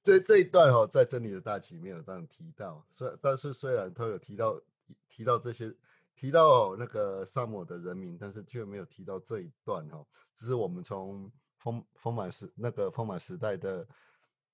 [0.00, 4.62] 这这一段哦，在真理的大旗没有这样提到，虽但是虽然他有提到
[5.08, 5.74] 提到这些，
[6.14, 10.06] 提到那个萨姆的人民，但是却没有提到这一段哦。
[10.34, 13.86] 只是我们从丰丰满时那个丰满时代的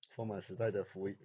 [0.09, 1.17] 丰满时代的福音，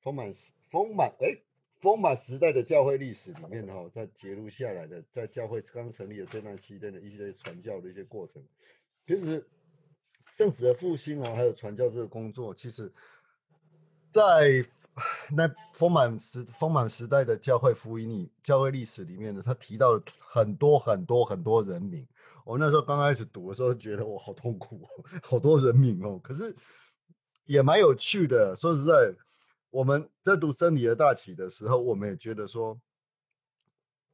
[0.00, 0.32] 丰满
[0.70, 1.36] 丰满哎。
[1.80, 8.42] 丰满时代的教会历史里面，哈，在揭露下来的，在教会刚成立的这段期间的一些传教的一些过程，
[9.04, 9.46] 其实
[10.28, 12.90] 圣子的复兴哦，还有传教这个工作，其实，
[14.14, 14.64] 在
[15.32, 22.06] 那丰满时丰满时代的教会福音里，教会历史里面呢，他提到了很多很多很多人名。
[22.44, 24.88] 我那时候刚开始读的时候，觉得我好痛苦，
[25.24, 26.16] 好多人名哦。
[26.22, 26.54] 可是
[27.46, 28.54] 也蛮有趣的。
[28.54, 29.12] 说实在，
[29.70, 32.80] 我们在读真理的大旗的时候，我们也觉得说，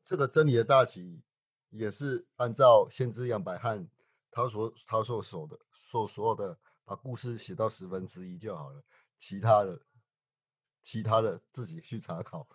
[0.02, 1.20] 这个真理的大旗
[1.68, 3.86] 也是按照先知杨百翰
[4.30, 8.82] 他所他所说的所说的，把故事写到十分之一就好了，
[9.18, 9.78] 其他的
[10.82, 12.46] 其他的自己去查考，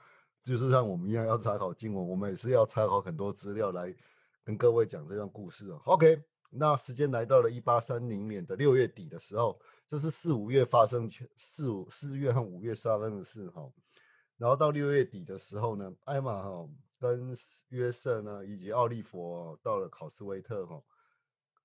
[0.41, 3.95] 就是像我们一样要查考经文，我们也是要查考很多资料来。
[4.43, 5.81] 跟各位讲这段故事哦。
[5.85, 13.67] OK，那时间来到了一八三零年的六月底的时候，这是四五月发生四五四月和五月发生的事哈。
[14.37, 17.35] 然后到六月底的时候呢，艾玛哈跟
[17.69, 20.79] 约瑟呢以及奥利佛到了考斯威特哈，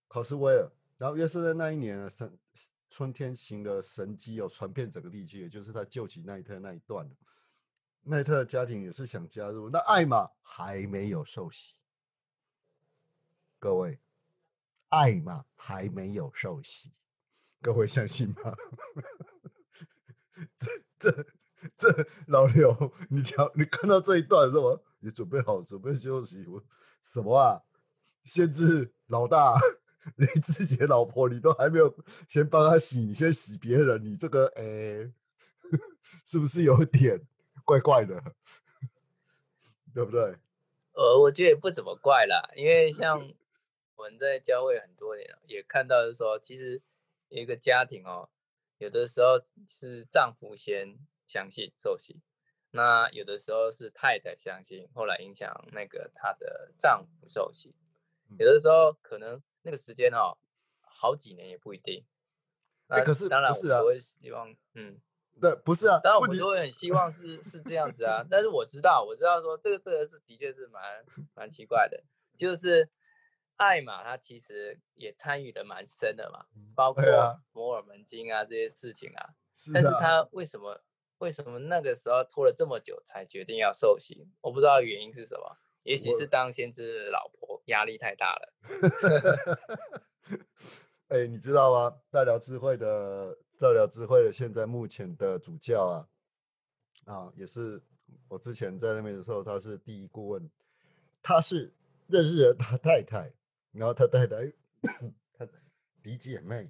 [0.08, 0.66] 考斯威尔。
[0.96, 2.32] 然后约瑟在那一年呢，神
[2.90, 7.08] 春天行了神机哦，传遍整个地区，也就是他救起奈特那一段。
[8.02, 11.76] 奈特的家庭也是想加入，那艾玛还没有受洗。
[13.58, 14.00] 各位，
[14.88, 16.90] 爱玛还没有受洗，
[17.62, 18.56] 各位相信吗？
[20.58, 21.26] 这这
[21.76, 24.80] 这老刘，你瞧，你看到这一段是吗？
[24.98, 26.44] 你准备好准备休息？
[26.46, 26.64] 我
[27.02, 27.62] 什么啊？
[28.24, 29.58] 先知老大，
[30.16, 31.94] 你自己的老婆你都还没有
[32.28, 34.62] 先帮他洗，你先洗别人，你这个哎，
[36.24, 37.20] 是不是有点
[37.64, 38.22] 怪怪的？
[39.94, 40.36] 对不对？
[40.92, 43.32] 呃，我觉得也不怎么怪啦，因为像。
[43.96, 46.80] 我们在教会很多年了，也看到是说，其实
[47.28, 48.30] 一个家庭哦，
[48.78, 52.18] 有的时候是丈夫先相信受洗，
[52.70, 57.74] 那有的时候是太太相信，后来影响那个她的丈夫受洗，
[58.38, 60.38] 有的时候可能那个时间哦，
[60.80, 62.04] 好几年也不一定。
[62.88, 65.00] 那可是当然我会希望，嗯，
[65.40, 70.82] 对，不是啊，当然我们都很希望是是这样子啊，但是我知道，我知道说这个这个是的确是蛮
[71.34, 72.02] 蛮奇怪的，
[72.36, 72.90] 就是。
[73.60, 77.04] 艾玛他其实也参与的蛮深的嘛，包括
[77.52, 79.34] 摩尔门经啊这些事情啊。
[79.74, 80.82] 但是他为什么
[81.18, 84.32] 为什么那个时候拖了这么久才决定要受刑？
[84.40, 88.54] 我不知道原因是什么，也许是当先知老婆压力太大了。
[91.08, 92.00] 哎，你知道吗？
[92.10, 96.08] 大聊智慧的大聊智慧的现在目前的主教啊，
[97.12, 97.82] 啊，也是
[98.28, 100.50] 我之前在那边的时候，他是第一顾问，
[101.22, 101.72] 他是
[102.06, 103.32] 认识的他太太。
[103.72, 104.52] 然后他太太，
[105.38, 105.46] 他
[106.02, 106.68] 比姐妹。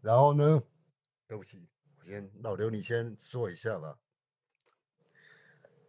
[0.00, 0.62] 然后呢？
[1.28, 1.68] 对不起，
[1.98, 3.98] 我先老刘，你先说一下吧。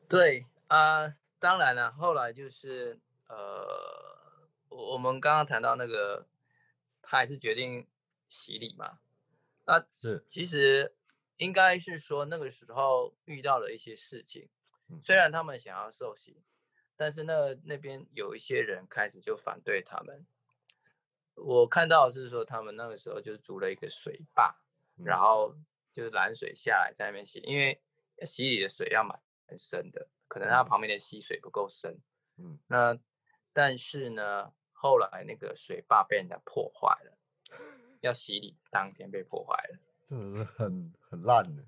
[0.09, 1.05] 对啊，
[1.37, 6.25] 当然了，后来就是呃，我们刚刚谈到那个，
[6.99, 7.87] 他还是决定
[8.27, 8.97] 洗礼嘛。
[9.65, 10.91] 那是其实
[11.37, 14.49] 应该是说那个时候遇到了一些事情，
[14.99, 16.41] 虽然他们想要受洗。
[16.95, 20.25] 但是那那边有一些人开始就反对他们。
[21.35, 24.55] 我看到是说他们那个时候就筑了一个水坝，
[25.03, 25.55] 然后
[25.91, 27.79] 就是拦水下来在那边洗，因为
[28.25, 31.95] 洗礼的水要蛮很深的，可能它旁边的溪水不够深。
[32.37, 32.97] 嗯，那
[33.53, 37.15] 但是呢，后来那个水坝被人家破坏了，
[38.01, 41.63] 要洗礼当天被破坏了，真的是很很烂的，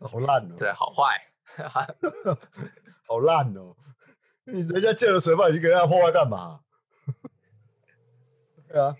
[0.00, 0.56] 好烂哦。
[0.58, 1.30] 对，好坏，
[3.06, 3.76] 好烂哦。
[4.46, 6.64] 你人家建了水坝，你给人家破坏干嘛？
[8.66, 8.96] 对啊，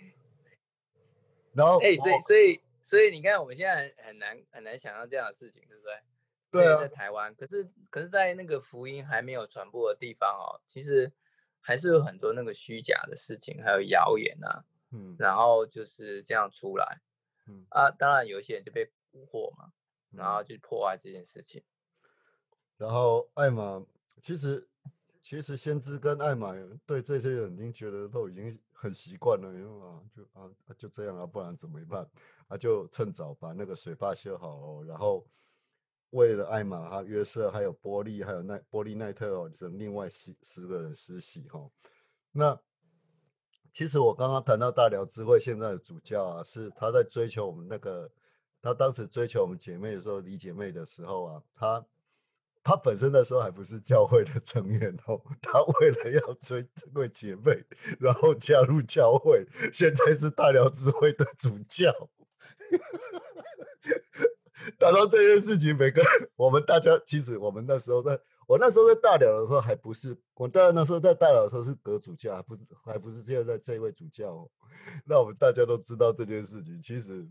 [1.55, 5.93] 然后哎，所以所以所以你看，我们现在很很难很难想象这样的事情，对不对？
[6.57, 11.13] 对啊，在台湾，可是可是在那个福音还没有传播的地方哦，其实
[11.61, 17.01] 还是有很多那个虚假的事情，还有谣言啊，嗯，然后就是这样出来，
[17.47, 19.73] 嗯啊，当然有一些人就被蛊惑嘛，
[20.11, 21.63] 然后就破坏这件事情。
[22.77, 23.85] 然后艾玛
[24.21, 24.69] 其实。
[25.29, 26.55] 其实先知跟艾玛
[26.87, 32.09] 对这些人已经觉得都已经很习惯了，因为啊，就啊就这样啊，不然怎么办？
[32.47, 34.85] 啊，就趁早把那个水坝修好哦。
[34.87, 35.27] 然后
[36.17, 41.71] 为了艾玛、哈约瑟、还有波利、还有奈波利奈特哦，就另外十十个人施洗哈。
[42.33, 42.59] 那
[43.73, 48.11] 其实我刚刚谈到大辽智慧现在的主教啊，是他在追求我们那个，
[48.63, 51.87] 他当时追求我们姐妹的时候，李姐妹的时候啊，他。
[52.69, 57.65] 他本身的时候还不是教会的成员哦， 他为了要追这位姐妹，
[58.01, 61.93] 然后加入教会，现在是大辽智慧的主教。
[64.79, 66.03] 谈到这件事情，每个
[66.37, 74.51] 我们大家其实我们那时候在我那时候在大寮的时候还不是，我当然那时候在大寮的时候是阁主教，还不是还不是现在这位主教、哦。
[75.05, 77.27] 那我们大家都知道这件事情，其实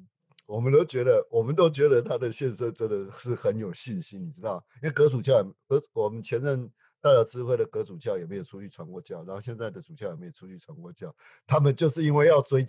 [0.46, 4.64] 我们都觉得，我们都觉得他的献身真的是很有信心，你知道？
[4.84, 6.70] 因为阁主教，阁我们前任
[7.06, 12.66] 大寮智慧的阁主教也没有出去传过教，然后现在的主教也没有出去传过教，他们就是因为要追，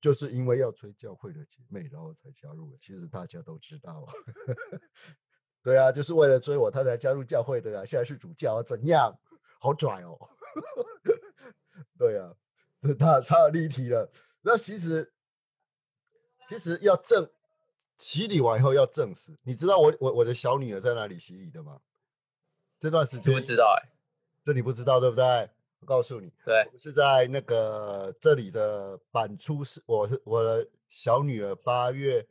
[0.00, 2.78] 就是因为要追教会的姐妹，然后才加入的。
[2.78, 4.06] 其实大家都知道。
[5.60, 7.84] 对啊，就是为了追我，他才加入教会的啊。
[7.84, 9.12] 现在是主教啊，怎样？
[9.58, 10.16] 好拽哦！
[11.98, 12.32] 对啊，
[12.96, 14.08] 他差立体了。
[14.42, 15.12] 那其实，
[16.48, 17.28] 其实要证
[17.98, 19.36] 洗礼完以后要证实。
[19.42, 21.80] 你知道我我我的小女儿在哪里洗礼的吗？
[22.80, 23.88] 这段时间不知道哎，
[24.42, 25.50] 这你不知道对不对？
[25.78, 32.26] 我告诉你，对，是在那个这里的板出是，我是我的小女儿八月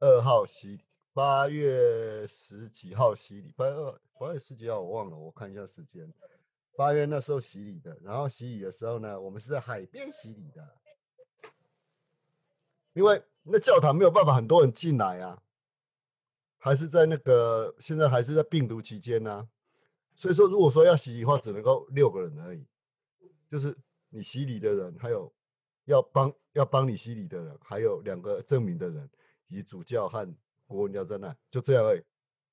[0.00, 0.80] 二号洗。
[1.12, 6.12] 八月十几号洗礼，八月二八月十几号我忘了，我看一下时间。
[6.76, 10.74] 八月那时候洗礼的，然后洗礼的时候呢，我们是在海边洗礼的，
[12.94, 15.40] 因为那教堂没有办法很多人进来啊，
[16.58, 19.48] 还是在那个现在还是在病毒期间呢，
[20.14, 22.64] 所以说如果说要洗礼的话，只能够六个人而已，
[23.48, 23.76] 就是
[24.10, 25.32] 你洗礼的人，还有
[25.84, 29.10] 要帮要帮你洗礼的人，还有两个证明的人，
[29.48, 30.26] 以主教和。
[30.66, 32.02] 国你要在那，就这样而已，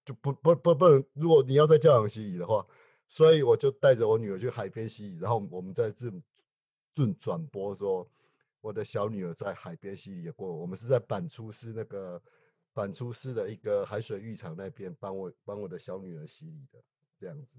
[0.03, 1.03] 就不不不不能。
[1.13, 2.63] 如果你要在教堂洗礼的话，
[3.07, 6.11] 所以我就带着我女儿去海边洗礼，然后我们在这
[6.93, 8.05] 正转播说
[8.59, 10.53] 我的小女儿在海边洗礼过。
[10.53, 12.21] 我们是在板出市那个
[12.73, 16.79] 板出市的一个海水浴场那边帮我帮我的小女儿洗礼的
[17.21, 17.55] 这样子，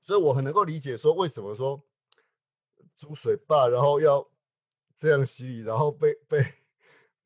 [0.00, 1.80] 所以我很能够理解说为什么说
[2.96, 4.28] 租水坝然后要
[4.96, 6.42] 这样洗礼，然后被被。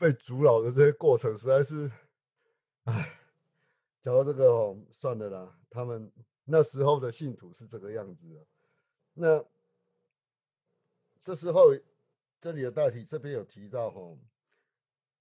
[0.01, 1.91] 被阻扰的这些过程实在是，
[2.85, 3.19] 唉，
[4.01, 5.59] 讲到这个哦，算了啦。
[5.69, 6.13] 他们
[6.45, 8.47] 那时候的信徒是这个样子的。
[9.15, 9.45] 那
[11.25, 11.75] 这时候
[12.39, 14.17] 这里的大体这边有提到哈，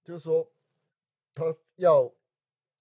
[0.04, 0.48] 就是说
[1.34, 1.42] 他
[1.74, 2.14] 要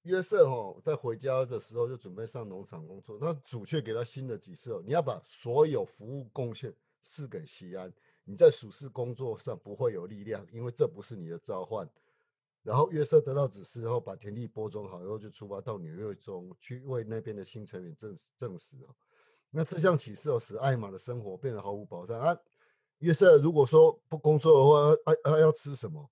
[0.08, 7.94] 约瑟哈在回家的时候就准备上农场工作，那主却给他新的启示：你要把所有服务贡献赐给西安。
[8.24, 11.90] 你在属事工作上不会有力量，因为这不是你的召唤。
[12.64, 18.96] 然后约瑟得到指示后，把田地播种好，然后就出发到纽约中去为那边的新成员证实证实哦。
[19.52, 22.38] 那这项启示哦，使艾玛的生活变得毫无保障啊。
[23.00, 26.10] 约瑟如果说不工作的话，啊啊要吃什么？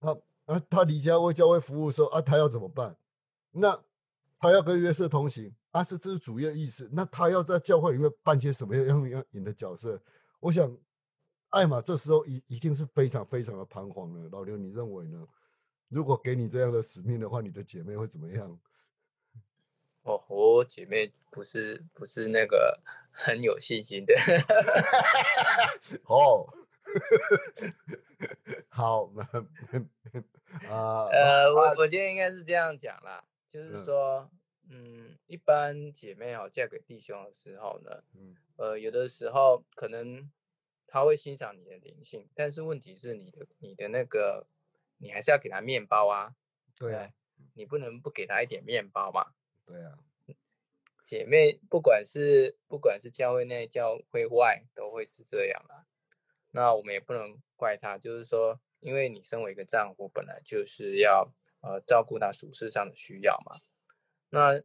[0.00, 0.14] 啊
[0.46, 2.96] 啊他离家为教会服务的时候啊，他要怎么办？
[3.52, 3.84] 那
[4.40, 6.90] 他要跟约瑟同行啊，是这是主要意思。
[6.92, 10.02] 那他要在教会里面扮些什么样样演的角色？
[10.40, 10.76] 我想。
[11.50, 14.28] 艾玛这时候一一定是非常非常的彷徨的。
[14.30, 15.26] 老刘，你认为呢？
[15.88, 18.58] 如果给你这样的使命的话，你的姐妹会怎么样？
[20.02, 22.78] 哦，我姐妹不是不是那个
[23.10, 24.12] 很有信心的。
[26.04, 26.52] 哦，
[28.68, 29.10] 好，
[30.68, 34.30] 啊， 呃，我我觉得应该是这样讲啦，就是说，
[34.68, 40.30] 嗯，一般姐妹哦嫁给弟兄的时候呢，嗯，呃，有的时候可能。
[40.88, 44.46] 他会欣赏你的灵性，但是问题是你的你的那个，
[44.98, 46.36] 你还是要给他面包啊。
[46.78, 47.10] 对啊，
[47.54, 49.34] 你不能不给他一点面包嘛。
[49.66, 49.98] 对啊，
[51.04, 55.84] 姐妹，不管是不管是教会内教会外，都会是这样啊。
[56.56, 61.30] 那我们也不能怪他，就是说，因为你身为一个丈夫，本来就是要
[61.60, 63.60] 呃照顾他属事上的需要嘛。
[64.30, 64.62] 那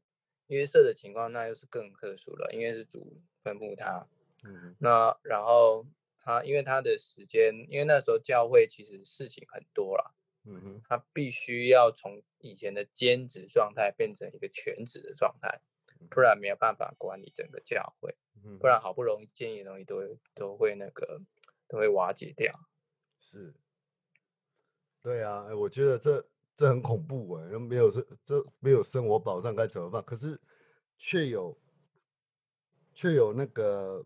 [0.47, 4.07] 约瑟的情况，那又是更特殊了，因为是主吩咐他。
[4.45, 5.85] 嗯，那然后。
[6.23, 10.13] 他因为他的时间，因为那时候教会其实事情很多了，
[10.45, 15.59] 嗯哼，他必须要从以前的兼职状态变成一个全职的状态，
[16.11, 18.15] 不然没有办法管理整个教会，
[18.59, 21.19] 不然好不容易建议的东西都都会那个
[21.71, 22.53] 都会瓦解掉。
[23.19, 23.55] 是，
[25.01, 30.03] 对啊，哎，我觉得这这很恐怖哎，没有这这没有生活保障该怎么办？
[30.03, 30.37] 可是
[30.97, 31.57] 却有
[32.93, 34.05] 却有那个。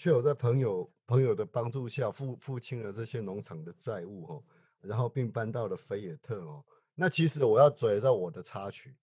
[0.00, 4.44] 却有在朋友朋友的帮助下付付清了这些农场的债务哦，
[4.80, 6.64] 然后并搬到了菲尔特哦。
[6.94, 8.94] 那其实我要追到我的插曲，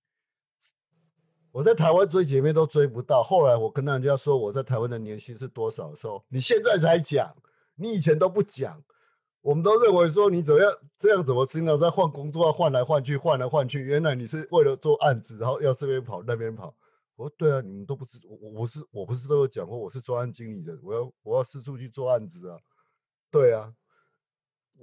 [1.56, 3.24] 我在台湾追姐妹都追不到。
[3.24, 7.34] 后来我跟人家说我在台湾的年薪是多少的时候，你现在才讲，
[7.76, 8.84] 你以前都不讲。
[9.40, 13.80] 我们都认为说你怎么样这样怎么经常在换工作，换来换去，换来换去。
[13.80, 16.76] 原来你是为了做案子，然后要这边跑那边跑。
[17.16, 22.60] 我说对啊，你们都不知我我是我不是都有讲过我是专案经理人，我要我要四处去做案子啊，
[23.32, 23.72] 对啊，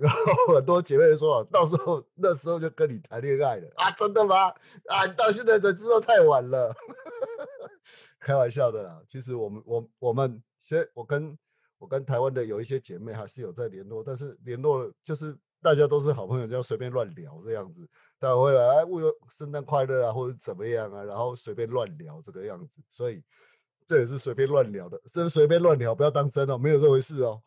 [0.02, 4.48] 然后很多姐妹说，到时候那时候就跟你谈恋爱了啊，真的吗？
[4.88, 6.74] 啊，到现在才知道太晚了。
[8.18, 9.00] 开玩笑的啦。
[9.06, 11.38] 其实我们我我们先我跟
[11.78, 17.88] 我跟台湾的有一些姐妹还是有在联络，但是联络就是大家都是好朋友，就要随便乱聊这样子。
[18.18, 22.80] 大家会来哎，为了圣诞快乐啊，或者怎么样啊，然后随便乱聊这个样子。
[22.88, 23.22] 所以
[23.86, 27.40] 这也是随便乱聊的，这是随便乱聊，不要当真哦，没有这回事哦。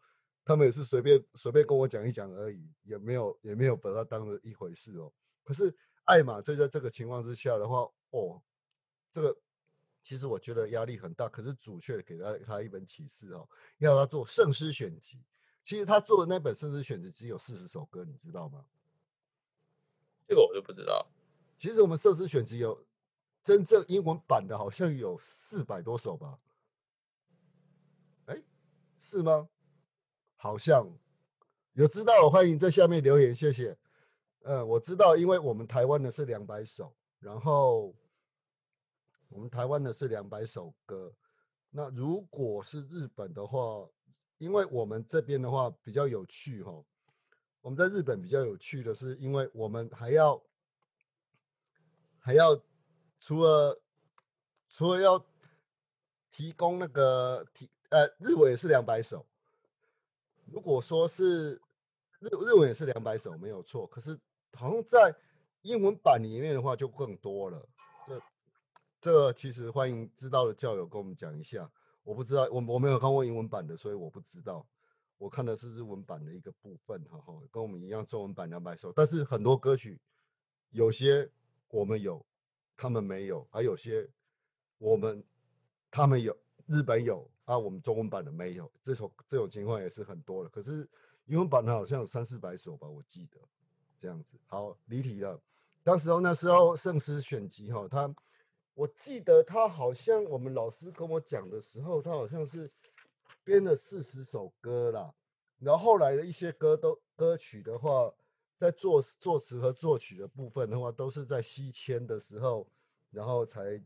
[0.46, 5.12] 他们也是随便随便跟我讲一讲而已，也没有也没有把它当了一回事哦。
[5.44, 5.76] 可是
[6.06, 8.42] 艾玛在在这个情况之下的话，哦，
[9.12, 9.38] 这个。
[10.08, 15.20] 其实我觉得压力很大，可是主却给了他一本启示哦，要他做圣诗选集。
[15.64, 18.68] 其实他做的那本圣诗选集只有四十首歌，你知道吗？
[20.28, 21.10] 这个我就不知道。
[21.58, 22.86] 其实我们圣诗选集有
[23.42, 26.38] 真正英文版的，好像有四百多首吧？
[28.26, 28.44] 哎，
[29.00, 29.50] 是吗？
[30.46, 30.88] 好像
[31.74, 33.76] 有知道，欢迎在下面留言，谢谢。
[34.44, 37.96] 嗯，我知道，因为我们台湾的是两百首，然后。
[39.30, 41.14] 我们台湾的是两百首歌，
[41.72, 43.90] 那如果是日本的话，
[44.38, 46.72] 因为我们这边的话比较有趣哈，
[47.60, 50.42] 我们在日本比较有趣的是，因为我们还要
[52.20, 52.64] 还要
[53.20, 53.82] 除了
[54.70, 55.26] 除了要
[56.30, 59.26] 提供那个提呃日文也是两百首，
[60.46, 61.54] 如果说是
[62.20, 64.18] 日日文也是两百首没有错，可是
[64.54, 65.16] 好像在
[65.62, 67.68] 英文版里面的话就更多了。
[69.02, 71.70] 这个其实欢迎知道的教友跟我们讲一下，
[72.04, 74.66] 我不知道，我我没有看过英文版的，所以我不知道。
[75.18, 80.02] 我看的是日文版的一个部分，哈哈，跟我们一样，中文版两百首，但是很多歌曲
[80.72, 81.30] 有些
[81.70, 82.26] 我们有，
[82.76, 84.10] 他们没有，还有些
[84.78, 85.24] 我们
[85.90, 86.36] 他们有，
[86.66, 90.50] 日本有啊，我们中文版的没有，这种这种情况也是很多的。
[90.50, 90.88] 可是
[91.26, 93.40] 英文版的好像有三四百首吧，我记得
[93.98, 94.38] 这样子。
[94.46, 95.42] 好，离题了。
[95.84, 98.14] 当时候那时候圣诗选集哈，他。
[98.78, 102.70] 我记得他好像我们老师跟我讲的时候，他好像是
[103.42, 105.14] 编了四十首歌啦。
[105.60, 108.14] 然后后来的一些歌都歌曲的话，
[108.60, 112.68] 在作作词和作曲的部分的话，都是在西迁的时候，
[113.12, 113.82] 然后才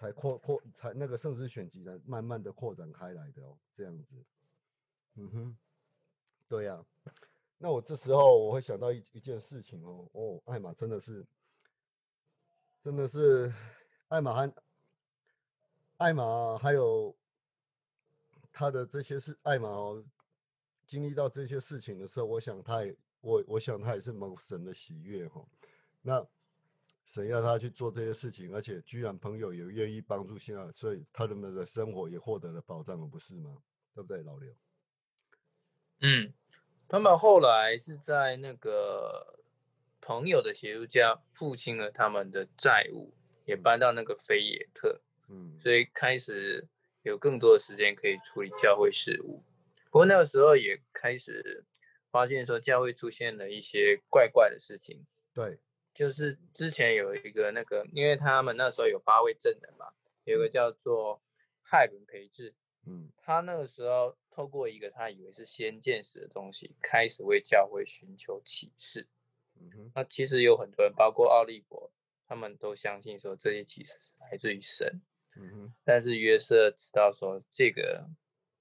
[0.00, 4.16] 才扩扩才那个圣诗选集呢，慢慢的扩展开来的哦，这样子。
[5.16, 5.58] 嗯哼，
[6.48, 6.82] 对呀。
[7.58, 11.26] 那我这时候我会想到一一件事情哦，哦，艾玛真的是，
[12.82, 13.52] 真的是。
[14.08, 14.50] 艾玛还，
[15.98, 17.14] 艾玛还有
[18.50, 20.02] 他的这些事，艾玛哦，
[20.86, 25.46] 经历到这些事情的时候，我想他也，我我想他也是蒙神的喜悦哈。
[26.00, 26.26] 那
[27.06, 33.58] 神要他去做这些事情，而且居然朋友也愿意帮助现在，所以他们的生活也获得了保障了，不是吗？
[33.94, 34.52] 对不对，老刘？
[36.00, 36.32] 嗯，
[36.88, 39.38] 他们后来是在那个
[40.00, 43.14] 朋友的协助下付清了他们的债务。
[43.46, 46.68] 也搬到那个菲野特，嗯，所以开始
[47.02, 49.34] 有更多的时间可以处理教会事务。
[49.86, 51.64] 不过那个时候也开始
[52.12, 55.04] 发现说，教会出现了一些怪怪的事情。
[55.34, 55.58] 对，
[55.92, 59.92] 就是之前有一个那个，因为他们那时候有八位证人嘛，
[60.24, 61.22] 有个叫做
[61.62, 62.54] 海伦培智，
[62.86, 69.08] 嗯，他那个时候透过一个他以为是先见识的东西，开始为教会寻求启示。
[69.60, 71.92] 嗯哼，那其实有很多人，包括奥利佛。
[72.32, 75.02] 他们都相信说这些启示是来自于神，
[75.34, 75.74] 嗯哼。
[75.82, 78.08] 但是约瑟知道说这个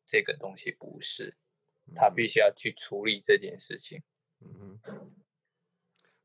[0.07, 1.37] 这个东西不是，
[1.95, 4.01] 他必须要去处理这件事情。
[4.39, 5.15] 嗯哼。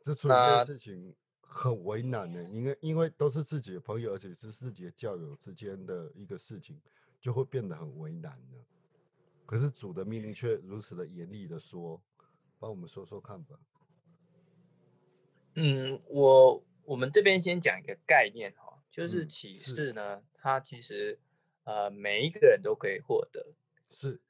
[0.04, 6.80] 这处理这件事情很为难的，因为因为都是自己的朋友，而且是自己的教友之间的一个事情，
[7.20, 8.58] 就会变得很为难的。
[9.44, 12.00] 可是主的命令却如此的严厉的说，
[12.60, 13.58] 帮我们说说看吧。
[15.54, 16.64] 嗯，我。
[16.86, 21.18] 我们这边先讲一个概念哈，就是启示呢，它其实
[21.62, 23.54] 呃每一个人都可以获得，
[23.88, 24.20] 是，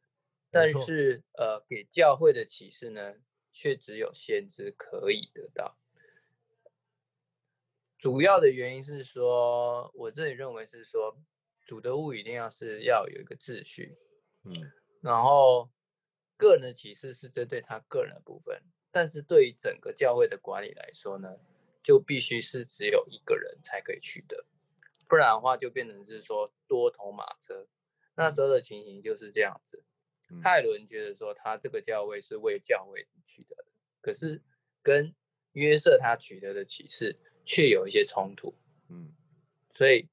[0.52, 3.16] 但是呃给教会的启示呢，
[3.54, 5.78] 却只有先知可以得到。
[7.96, 11.16] 主要的原因是说，我这里认为是说，
[11.64, 13.96] 主的物一定要是要有一个秩序，
[14.42, 14.52] 嗯，
[15.00, 15.70] 然后
[16.36, 21.38] 个人的启示是针对他个人的部分，但是对于整个教会的管理来说呢？
[21.82, 24.46] 就必须是只有一个人才可以取得，
[25.06, 27.68] 不然的话就变成是说多头马车。
[28.14, 29.84] 那时候的情形就是这样子。
[30.42, 33.64] 泰伦觉得说他这个教位是为教会取得的，
[34.00, 34.42] 可是
[34.82, 35.14] 跟
[35.52, 38.54] 约瑟他取得的启示却有一些冲突。
[38.88, 39.14] 嗯，
[39.70, 40.08] 所以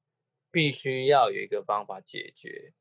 [0.52, 2.74] 必须要有一个方法解决。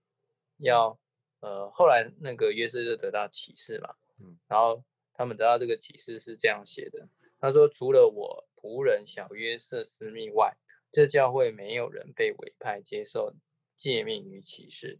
[0.58, 0.98] 要
[1.40, 3.94] 呃，后来那个约瑟就得到启示嘛。
[4.18, 4.84] 嗯，然后
[5.14, 7.08] 他们得到这个启示是这样写的。
[7.38, 10.54] 他说：“除了我。”仆人小约瑟私密外，
[10.92, 13.34] 这教会没有人被委派接受
[13.74, 14.98] 诫命与启示。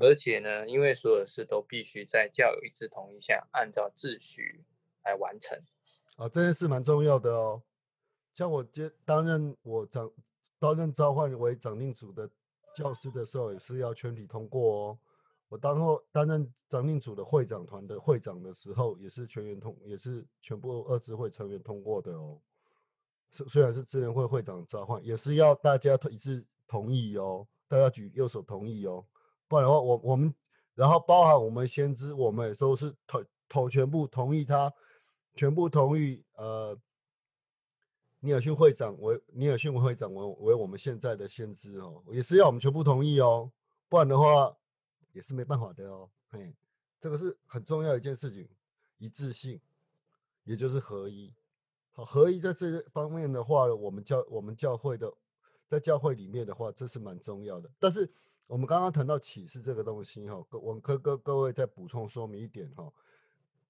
[0.00, 4.64] 而且呢，因为所有事都必须在教友一致同意下，按照秩序
[5.04, 5.58] 来完成。
[6.16, 7.62] 啊，这件事蛮重要的哦。
[8.34, 10.10] 像我接担任我长
[10.58, 12.30] 担任召唤为长令组的
[12.74, 14.98] 教师的时候，也是要全体通过哦。
[15.48, 22.40] 我当后担任长令组的会长团的会长的时候，也是全员通，也是全部二支会成员通过的哦。
[23.30, 29.04] 虽虽然是智联会会长召唤，也是要大家一致同意哦，大家举右手同意哦，
[29.52, 30.34] 不然的话，我我们
[30.74, 34.72] 然后包含我们先知，我们也都是同同全部同意他，
[35.34, 36.78] 全部同意呃。
[38.24, 43.50] 尼尔逊会长为尼尔逊会长为为我们现在的先知哦，也是要我们全部同意哦，
[43.88, 44.56] 不然的话
[45.12, 46.08] 也是没办法的哦。
[46.30, 46.54] 嘿，
[47.00, 48.48] 这个是很重要一件事情，
[48.98, 49.60] 一致性，
[50.44, 51.34] 也就是合一。
[51.90, 55.12] 好，合一在这方面的话，我们教我们教会的
[55.66, 57.68] 在教会里面的话，这是蛮重要的。
[57.80, 58.08] 但是
[58.46, 62.92] 我们刚刚谈到启示这个东西哈，各我们各各各位再补充说明一点哈，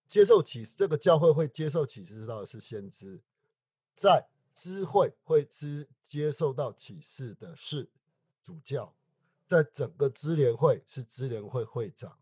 [0.09, 3.21] 接受启示这个教会会接受启示知道的是先知，
[3.95, 4.29] 在。
[4.55, 7.89] 知会会知接受到启示的是
[8.45, 8.95] 主教，
[9.47, 12.19] 在整个支联会是支联会会长，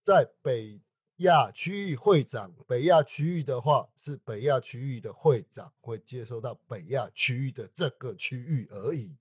[0.00, 0.80] 在北
[1.16, 9.16] 亚区域会长，北亚区域的话是北亚区域的会长会接收到北亚区域的这个区域而已。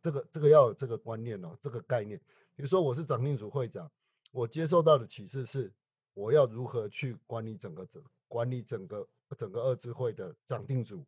[0.00, 2.18] 这个这个要有这个观念哦，这个概念。
[2.54, 3.90] 比如说我是长定组会长，
[4.32, 5.72] 我接受到的启示是
[6.14, 11.04] 我要如何去管理整个整管理整个整个二智会的长定组。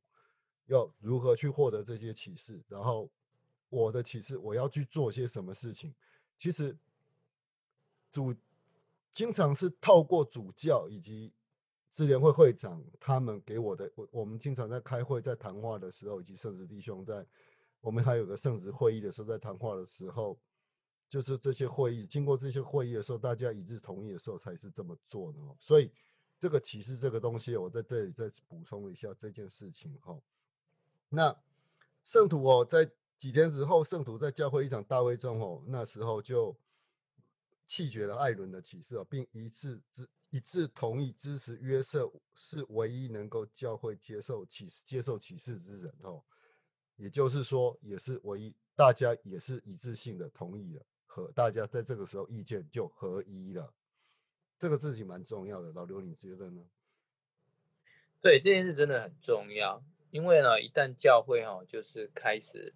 [0.67, 2.63] 要如何去获得这些启示？
[2.69, 3.11] 然后
[3.71, 5.93] 我的启示，我要去做些什么事情？
[6.39, 6.77] 其实
[8.13, 8.33] 主
[9.11, 11.33] 经常是透过主教以及
[11.91, 13.91] 智联会会长他们给我的。
[13.97, 17.27] 我我们经常在开会、在谈话的时候，以及甚至弟兄在
[17.81, 20.39] 我们还有个圣职会议的时候，在谈话的时候，
[21.09, 25.39] 就是这些会议经过这些会议的时候，大家一致同意的时候，才是这么做的。
[25.59, 25.91] 所以
[26.39, 30.19] 这个启示这个东西，我在这里再补充一下这件事情哈。
[31.09, 31.37] 那
[32.05, 36.57] 圣徒哦，在几天之后，圣徒在教会一场大会中哦，那时候就
[37.67, 46.23] 弃绝了艾伦的启示哦，并一致支一致同意支持约瑟是唯一能够教会接受启接受启示之人哦，
[47.01, 53.73] 也就是说，也是唯一，大家也是一致性的同意了，和大家在这个时候意见就合一了，
[54.59, 55.73] 这个事情蛮重要的。
[55.73, 56.67] 老刘，你觉得呢？
[58.21, 59.83] 对，这件事真的很重要。
[60.11, 62.75] 因为呢，一旦教会哈就是开始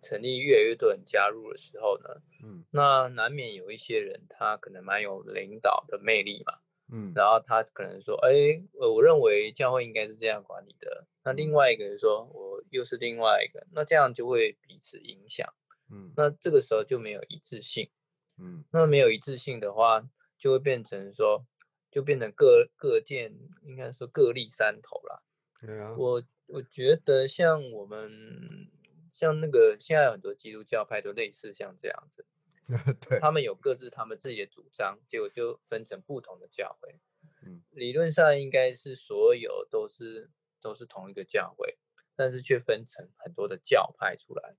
[0.00, 6.60] 成立，越来越多人加入的时候呢，嗯，那难免有一些人他可能蛮有领导的魅力嘛，
[6.90, 11.06] 嗯，然后他可能说，哎，我我认为教会应该是这样管理的。
[11.24, 15.52] 那另外一个人说，我又是另外一个，那这样就会彼此影响，
[15.90, 17.90] 嗯，那这个时候就没有一致性，
[18.38, 20.08] 嗯，那没有一致性的话，
[20.38, 21.44] 就会变成说，
[21.90, 23.34] 就变成各各见，
[23.64, 25.22] 应该说各立山头了。
[25.60, 26.22] 对啊，我。
[26.48, 28.70] 我觉得像我们
[29.12, 32.24] 像那个现在有很多基督教派都类似像这样子，
[33.08, 36.98] 对，他们有各自他们自己的主张，结果就分成不同的教会。
[37.42, 41.78] 嗯，理论上应该是所有都是都是同一个教会，
[42.16, 44.56] 但是却分成很多的教派出来，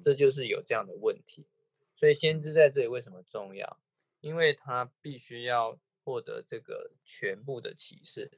[0.00, 1.48] 这就是有这样的问题。
[1.96, 3.80] 所以先知在这里为什么重要？
[4.20, 8.30] 因为他必须要获得这个全部的启示，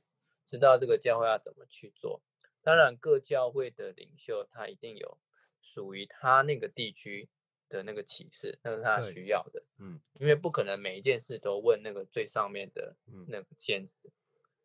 [0.47, 2.23] 知道这个教会要怎么去做。
[2.63, 5.19] 当然，各教会的领袖他一定有
[5.61, 7.29] 属于他那个地区
[7.73, 9.65] 的那个启示，那是他需要的。
[9.79, 12.97] 嗯，因为不可能每一件事都问那个最上面的
[13.29, 13.97] 那个先知，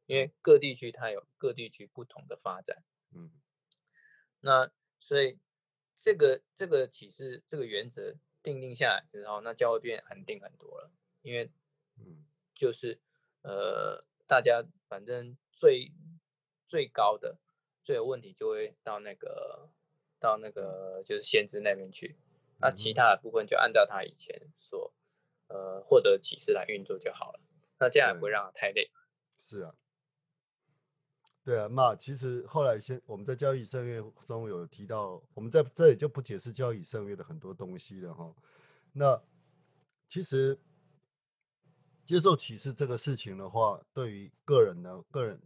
[0.05, 2.83] 因为各地区它有各地区不同的发展。
[3.15, 3.31] 嗯，
[4.41, 5.39] 那所以
[5.95, 10.91] 这个这个启示这个原则定定下来之后，那教会变安定很多了。
[11.21, 11.49] 因为
[11.97, 12.99] 嗯，就是
[13.41, 15.91] 呃，大家反正最
[16.65, 17.39] 最高的。
[17.83, 19.69] 最有问题就会到那个
[20.19, 22.17] 到那个就是先知那边去，
[22.59, 24.93] 那其他的部分就按照他以前所
[25.47, 27.39] 呃获得启示来运作就好了。
[27.79, 28.89] 那这样也不会让他太累。
[29.37, 29.75] 是啊，
[31.43, 31.67] 对啊。
[31.67, 38.35] 那其实后来先我们在交易圣约中有提到，我们在这里就不解释交易圣约的很多东西了哈。
[38.93, 39.21] 那
[40.09, 40.59] 其实
[42.05, 45.41] 接受启示这个事情的话，对于个人呢，个人。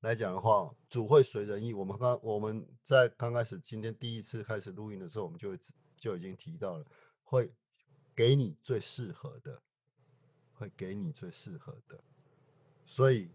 [0.00, 1.72] 来讲的话，主会随人意。
[1.72, 5.56] 我们刚我们在刚开始今天第一次开始录音的时候，我们就
[6.02, 6.84] 就已经提到了，
[7.22, 7.52] 会
[8.12, 9.62] 给你最适合的，
[10.52, 12.02] 会给你最适合的。
[12.84, 13.30] 所以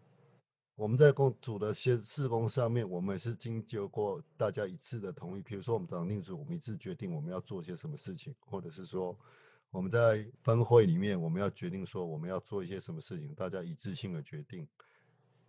[0.75, 5.41] 我们在共组的些事工上面，我们是经过过大家一致的同意。
[5.41, 9.17] 比如说，我们长令组，我们一致决定我们要做些什么事情，或者是说
[9.69, 14.67] 我们在分会里面，我们要决定说我们要做一些什么事情，大家一致性的决定。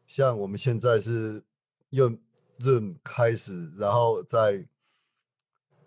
[0.06, 1.44] 像我们现在是
[1.90, 2.16] 用
[2.60, 4.68] Zoom 开始，然后在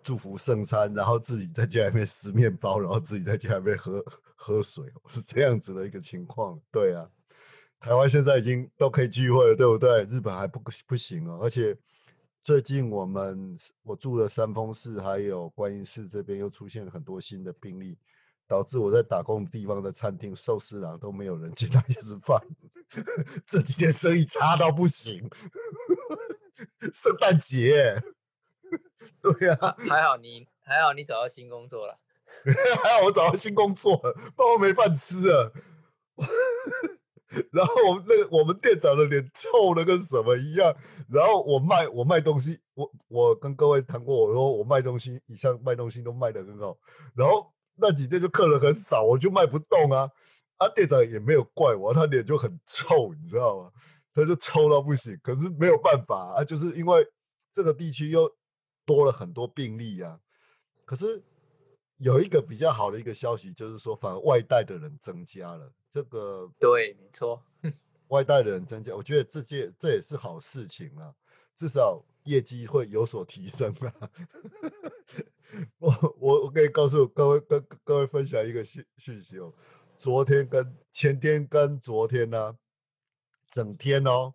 [0.02, 6.60] 祝福圣餐，然后自己在家里面吃面包，然后自己在家里面喝喝水，是这样子的一个情况。
[6.70, 7.08] 对啊。
[7.80, 10.04] 台湾现在已经都可以聚会了，对不对？
[10.04, 11.40] 日本还不不行哦。
[11.42, 11.76] 而且
[12.40, 17.98] 最近我们我住的三峰市还有观音寺这边又出现了很多新的病例，
[18.46, 22.40] 导致我在打工地方的餐厅寿司郎都没有人进来吃饭，
[23.44, 25.28] 这几天生意差到不行。
[26.92, 28.00] 圣诞节，
[29.22, 29.56] 对呀，
[29.88, 31.96] 还好你还好你找到新工作了，
[32.82, 35.52] 还好我找到新工作了，不然我没饭吃啊。
[37.50, 40.76] 然后我们那个我们店长的脸臭的跟什么一样。
[41.08, 46.76] 然后我卖我卖东西，我我跟各位谈过，我说我卖东西，以上卖东西都卖的很好。
[47.16, 50.10] 然后那几天就客人很少，我就卖不动啊。
[50.58, 53.70] 啊，店长也没有怪我，他脸就很臭，你知道吗？
[54.14, 55.18] 他就臭到不行。
[55.22, 57.02] 可是没有办法啊，就是因为
[57.50, 58.30] 这个地区又
[58.84, 60.20] 多了很多病例啊。
[60.84, 61.22] 可是
[61.98, 65.72] 有一个比较好的一个消息，就是说反而外带的人增加了。
[65.88, 67.42] 这个对，没错，
[68.08, 71.14] 外带的人增加，我觉得这件这也是好事情啊，
[71.54, 74.10] 至少业绩会有所提升啊。
[75.78, 79.52] 我我我可以告诉各位跟各位分享一个讯讯息哦，
[79.98, 82.56] 昨天跟前天跟昨天呢，
[83.46, 84.34] 整天哦，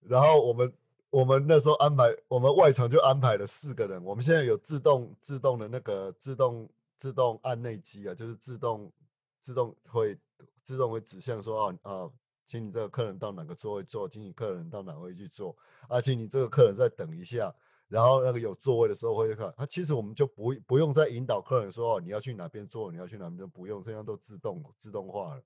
[0.00, 0.74] 然后我们
[1.12, 8.92] 我们那时候安排，我们外场就安排了四个人，我们现在有自动自动的那个自动自动按内机啊，就是自动
[9.38, 10.18] 自动会。
[10.64, 12.08] 自动会指向说啊啊，
[12.46, 15.52] 请你这个客人到哪个座位坐，请你客人到哪位去坐，
[15.88, 17.52] 而且你这个客人再等一下，
[17.88, 19.52] 然后那个有座位的时候会看。
[19.56, 25.42] 他其实我们就不不用再引导客人说哦，你要去哪边坐，你要去哪边不用，这样都自动自动化了。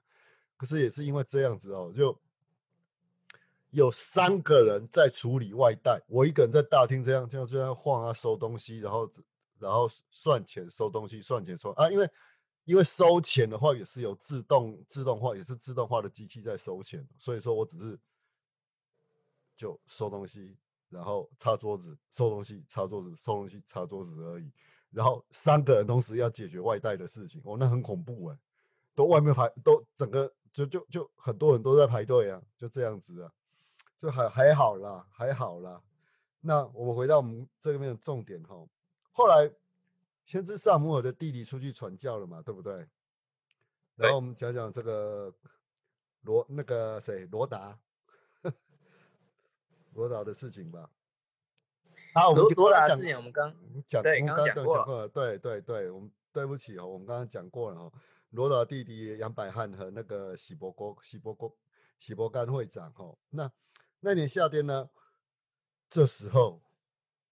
[0.55, 2.15] 可是也是因为这样子哦，就
[3.77, 9.11] 有三个人在处理外带，我一个人在大厅这样这样这样晃啊，收东西，然后
[9.59, 12.09] 然后算钱收东西，算钱收啊，因为。
[12.67, 17.97] 因为收钱的话也是有自动自动化，也是自动化的机器在收钱，所以说我只是
[19.57, 20.57] 就收东西，
[20.89, 24.51] 然后擦桌子，收东西，擦桌子，收东西，擦桌子而已。
[24.91, 28.39] 然后三个人同时要解决外带的事情，哦，那很恐怖哎，
[28.97, 33.33] 都外面排，都整个就就就很多人都在排队啊，就这样子啊，
[33.97, 35.83] 就还还好啦，还好啦。
[36.41, 38.67] 那我们回到我们这边的重点哈，
[39.13, 39.53] 后来。
[40.27, 42.89] 先知萨姆尔的弟弟出去传教了嘛，对不对？
[43.95, 45.33] 然后我们讲讲这个
[46.23, 47.79] 罗那个谁罗达
[49.95, 50.91] 罗达的事情吧。
[52.13, 53.55] 啊，我们罗达的事情我们刚
[53.87, 55.09] 讲，我们刚刚讲过了。
[55.11, 57.93] 对对对，我们对不起哦，我们刚刚讲过了哦。
[58.31, 61.57] 罗达弟弟杨百翰和那个喜伯国喜伯国
[62.01, 63.17] 喜伯干会长哦。
[63.31, 63.49] 那
[64.07, 64.89] 那年夏天呢？
[65.91, 66.63] 这时候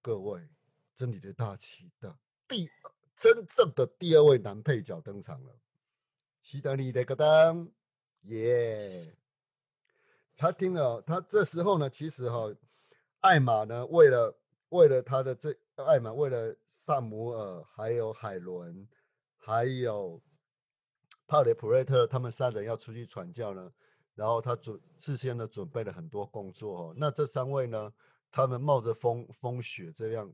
[0.02, 0.48] 各位
[0.92, 2.18] 真理的大旗的
[2.48, 2.68] 第。
[3.14, 5.56] 真正的第二位男配角登场了，
[6.42, 7.72] 西德尼·的格登，
[8.22, 9.16] 耶！
[10.36, 12.52] 他听了，他这时候呢，其实哈，
[13.20, 14.36] 艾玛呢，为了
[14.70, 18.88] 为了他的这艾玛，为了萨姆尔，还有海伦，
[19.38, 20.20] 还有
[21.28, 23.72] 帕雷普瑞特，他们三人要出去传教呢，
[24.14, 26.94] 然后他准事先呢准备了很多工作哦。
[26.96, 27.92] 那这三位呢，
[28.30, 30.32] 他们冒着风风雪这样，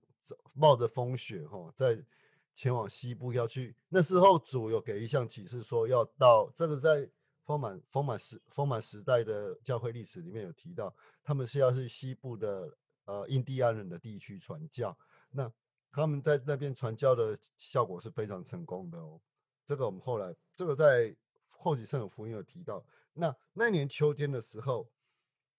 [0.54, 2.04] 冒着风雪哈，在。
[2.52, 7.08] 前往西部要去，那时候主有给一项启示，说要到这个在
[7.46, 12.76] 丰满丰满时丰满时代的教会历史里面有提到，他们是要去西部的
[13.06, 14.94] 呃印第安人的地区传教。
[15.30, 15.50] 那
[15.90, 19.18] 他们在那边传教的效果是非常成功的哦。
[19.64, 21.16] 这个我们后来这个在
[21.46, 22.84] 后几圣的福音有提到。
[23.20, 24.90] 那那年秋天的时候，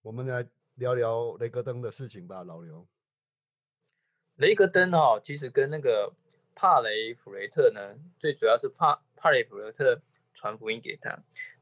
[0.01, 2.85] 我们来聊聊雷格登的事情吧，老刘。
[4.35, 6.13] 雷格登哈，其实跟那个。
[6.53, 9.99] 帕雷弗雷特呢，最主要是帕帕雷弗雷特
[10.31, 11.09] 传福音给他。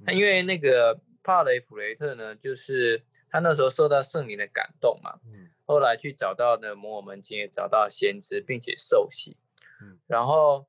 [0.05, 5.17] 他因为那个帕雷弗雷特呢，就是他那时候受到圣灵的感动嘛，
[5.63, 9.37] 后来去找到的摩尔门经，找到先知，并且受洗。
[9.81, 10.67] 嗯然后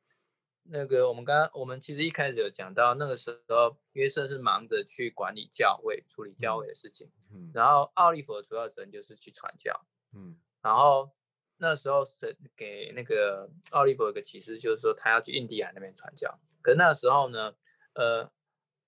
[0.70, 7.10] 那个我们刚刚我们其实一开始有讲到，那个时候约瑟是忙着去管理教会、处理教会的事情。
[7.52, 9.84] 然后奥利弗的主要责任就是去传教。
[10.14, 11.10] 嗯，然后。
[11.62, 16.40] 那时候神给那个奥利弗一个启示，就是说他要去印第安那边传教。
[16.62, 17.54] 可是那时候呢，
[17.92, 18.32] 呃，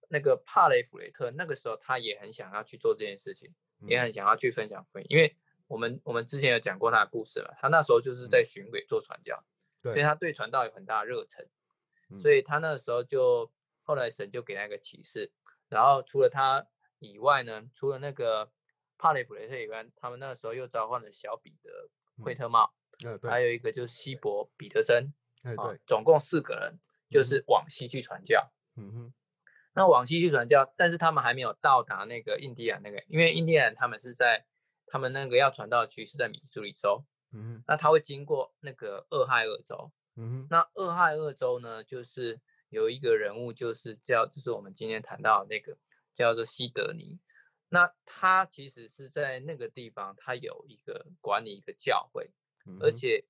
[0.09, 3.55] 那个帕雷弗雷特那个时候他也很想要去做这件事情，
[3.87, 9.45] 也很想要去分享福音，因为我们我们之前有讲过他的故事了，他那时候就是在巡轨做传教，
[9.83, 11.47] 所以他对传道有很大的热忱，
[12.21, 13.51] 所以他那时候就
[13.83, 15.33] 后来神就给他一个启示，
[15.69, 16.67] 然后除了他
[16.99, 18.51] 以外呢，除了那个
[18.99, 21.91] 帕雷弗雷特以外，他们那个时候又召唤了小彼得、
[22.23, 22.73] 惠特茂，
[23.23, 26.79] 还有一个就是西伯彼得森，对，总共四个人，
[27.11, 28.53] 就是往西去传教。
[28.77, 29.15] 嗯哼。
[29.75, 34.45] 那往西去传教，但是他们还没有到达那个印第安那个，因为印第安他们是在
[34.87, 45.77] 他们那个要传道区是在米苏里州，嗯，那他会经过那个俄亥俄州，嗯，那俄亥俄州呢，就是有一个人物，就是叫，就是我们今天谈到那个
[46.15, 47.19] 叫做西德尼，
[47.69, 52.31] 那他其实是在那个地方，他有一个管理一个教会，
[52.81, 53.25] 而且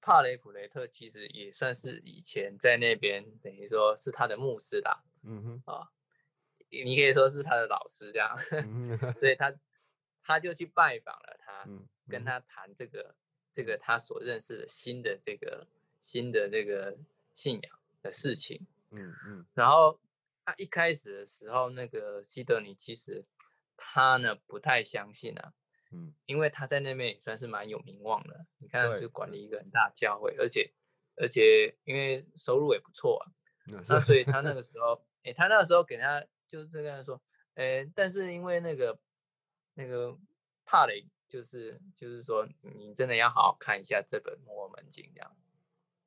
[0.00, 5.02] 帕雷普雷特其实也算是以前在那边等于说是他的牧师啦。
[5.24, 5.62] 嗯哼。
[5.66, 5.88] 啊，
[6.70, 8.36] 你可以说是他的老师这样，
[9.18, 9.34] 所以。
[9.34, 9.54] 他
[10.20, 11.66] 他就去拜访了他，
[12.06, 13.16] 跟他谈这个
[13.50, 15.66] 这个他所认识的新的这个
[16.00, 16.96] 新的这个
[17.34, 18.66] 信仰的事情。
[18.90, 19.98] 嗯嗯，然后
[20.44, 23.24] 他一开始的时候，那个西德尼其实
[23.76, 25.52] 他呢不太相信啊，
[25.92, 30.72] 嗯，因为他在那边也算是蛮有名望的，你看就管理一个很大教会，而且
[31.16, 33.30] 而且因为收入也不错啊，
[33.88, 35.04] 那所以他那个 时候。
[35.24, 37.20] 哎，他那个时候给他就是这样说，
[37.54, 38.96] 哎，但是因为那个
[39.74, 40.16] 那个
[40.64, 45.36] 帕雷，就是就是说，你真的要好好看一下这本《摩尔门经》这样。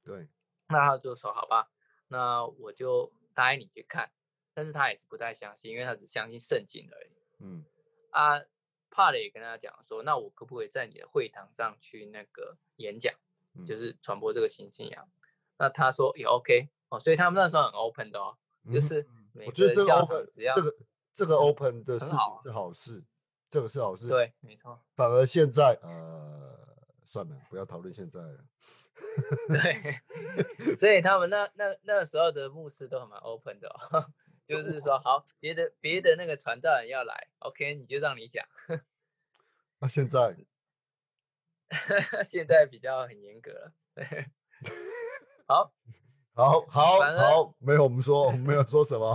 [0.04, 0.28] 对，
[0.70, 1.72] 那他就说好吧，
[2.08, 4.12] 那我就答应你去看，
[4.54, 7.12] 但是他也是不太相信，因为他只相信圣经而已。
[7.40, 7.66] 嗯，
[8.12, 8.40] 啊，
[8.90, 13.14] 帕雷跟他讲说，那我可不可以在你的会堂上去那个演讲，
[13.66, 15.10] 就是传播这个新信仰？
[15.58, 18.38] 那他说也 OK 哦，所以他们那时候很 open 的哦。
[18.72, 19.08] 就是
[19.46, 20.76] 我觉得这个 open 这个
[21.12, 23.04] 这个 open 的事情是好事，
[23.50, 24.08] 这个是好事。
[24.08, 24.80] 对，没错。
[24.96, 26.61] 反而现在呃，
[27.12, 28.46] 算了，不要讨论现在了。
[29.50, 34.06] 对，所以他们那那那个时候的牧师都蛮 open 的，哦
[34.46, 38.46] 就是说好，别的别的那个传道人要来，OK，你就让你讲。
[39.80, 40.38] 那现在，
[42.24, 43.74] 现在比较很严格了。
[45.46, 45.74] 好。
[46.34, 49.14] 好好好，没有我们说，我们没有说什么。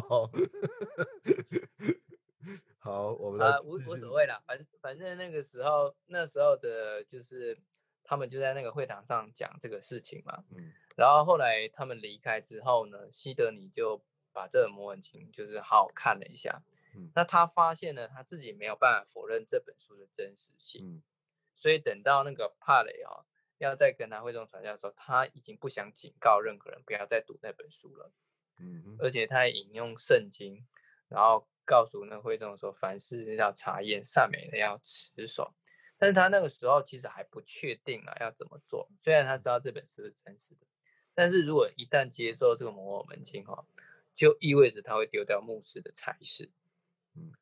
[2.79, 7.59] 好，我们啊无无所谓了，反反正那个时候，那时候的就是
[8.07, 10.45] 他们就在那个会堂上讲这个事情嘛。
[10.51, 10.73] 嗯。
[10.97, 14.03] 然后后来他们离开之后呢，西德尼就
[14.33, 16.63] 把这个摩文经就是好好看了一下。
[16.95, 17.11] 嗯。
[17.15, 20.87] 那他发现呢，他自己没有办法否认这本书的真实性。
[20.87, 21.03] 嗯。
[21.55, 23.27] 所以等到那个帕雷啊。
[23.59, 28.13] 要再跟他会众传教的时候，他已经不想警告任何人不要再读那本书了。
[28.59, 30.63] 嗯，而且他还引用圣经，
[31.09, 35.55] 然后告诉那会众说：凡事要查验，善美的要持守。
[35.99, 38.89] 但是他那个时候其实还不确定啊，要怎么做。
[38.97, 40.67] 虽然他知道这本书是真实的，
[41.15, 43.67] 但是如果一旦接受这个摩尔门经哈，
[44.13, 46.51] 就意味着他会丢掉牧师的差事。
[47.15, 47.33] 嗯，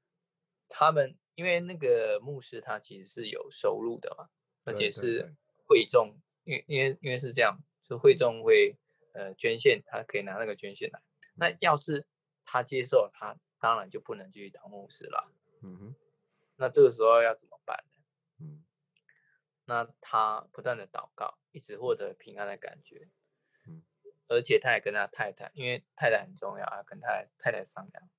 [0.69, 4.29] 他们因为那个牧师他其实是有收入的嘛，
[4.65, 5.35] 而且是。
[5.67, 8.77] 会众，因为因为因为是这样，就会众会
[9.15, 11.01] 呃捐献，他可以拿那个捐献来。
[11.37, 12.07] 那要是
[12.45, 15.33] 他接受，他当然就不能继续当牧师了。
[15.63, 15.95] 嗯哼。
[16.57, 17.83] 那这个时候要怎么办。
[19.65, 23.09] 那他不断的祷告，一直获得平安的感觉。
[23.67, 23.83] 嗯。
[24.29, 28.11] 而且他也跟他太太，因为太太很重要啊，跟他太太商量。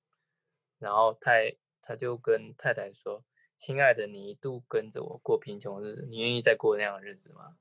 [0.78, 3.24] 然后太他就跟太太说。
[3.58, 7.56] 亲爱的，你一度跟着我过贫穷日子，你愿意再过那样的日子吗？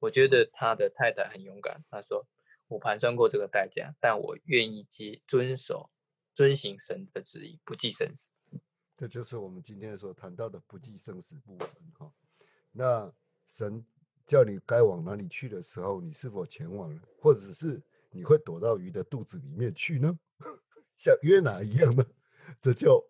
[0.00, 1.84] 我觉得他的太太很勇敢。
[1.88, 2.26] 他说
[2.66, 5.88] ：“我盘算过这个代价，但我愿意接遵守、
[6.34, 8.32] 遵行神的旨意，不计生死。”
[8.92, 11.80] 这就是我们今天所谈到的不计生死部分。
[11.96, 12.12] 哈，
[12.72, 13.12] 那
[13.46, 13.84] 神
[14.26, 20.18] 叫你该往哪里去的时候，你是否前往了，或者是你会躲到鱼的肚子里面去呢？
[20.96, 22.06] 像约拿一样的，
[22.60, 23.04] 这就。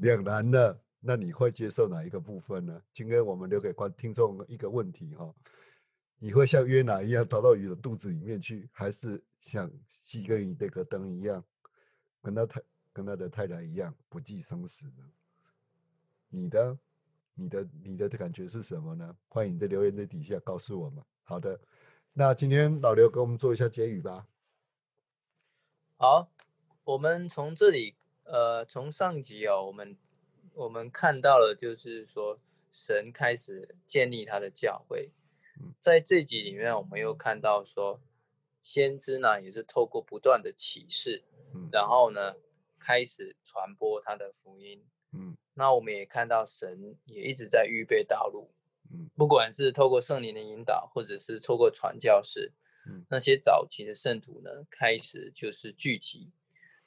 [0.00, 2.80] 两难了，那你会接受哪一个部分呢？
[2.92, 5.34] 今天我们留给观听众一个问题哈：
[6.18, 11.44] 你会像约拿一样逃到鱼的肚子里面去，还是像西格尼那个灯一样，
[12.22, 12.62] 跟他太
[12.92, 15.10] 跟他的太太一样不计生死呢？
[16.28, 16.78] 你的、
[17.38, 19.16] 你的、你的感觉是什么呢？
[19.28, 21.02] 欢迎你在留言的底下告诉我们。
[21.22, 21.60] 好的，
[22.12, 24.26] 那今天老刘给我们做一下结语吧。
[25.96, 26.28] 好，
[26.84, 27.94] 我们从这里。
[28.30, 29.96] 呃，从上集哦，我们
[30.52, 32.38] 我们看到了，就是说
[32.70, 35.10] 神开始建立他的教会。
[35.80, 38.02] 在这集里面，我们又看到说，
[38.60, 41.24] 先知呢也是透过不断的启示，
[41.72, 42.34] 然后呢
[42.78, 48.50] 开始传播他的福音，嗯，那我们也看到神也一直在预备道路，
[48.90, 49.08] 嗯。
[49.16, 52.52] 不管是透过圣灵的引导，或者是透过传教士，
[52.86, 53.04] 嗯。
[53.10, 56.30] 那些早期的圣徒呢，开始就是聚集，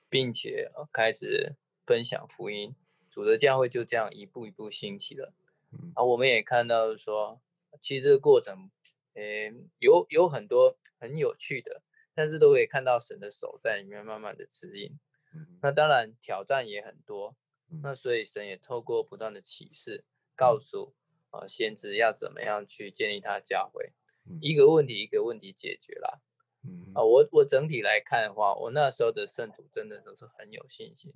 [0.09, 1.55] 并且呃开始
[1.85, 2.75] 分享福音，
[3.09, 5.33] 主的教会就这样一步一步兴起了。
[5.71, 5.91] 嗯。
[5.95, 7.41] 啊，我们也看到说，
[7.81, 8.69] 其实这个过程，
[9.15, 11.81] 诶，有有很多很有趣的，
[12.13, 14.99] 但是都可以看到神的手在里面慢慢的指引。
[15.33, 17.35] 嗯那当然挑战也很多，嗯
[17.81, 20.03] 那所以神也透过不断的启示，
[20.35, 20.93] 告诉
[21.29, 23.93] 啊、呃先知要怎么样去建立他的教会，
[24.25, 24.37] 嗯。
[24.41, 26.21] 一个问题一个问题解决了。
[26.63, 31.13] 嗯啊、我我整体来看的话，我那时候的圣徒真的都是很有信心，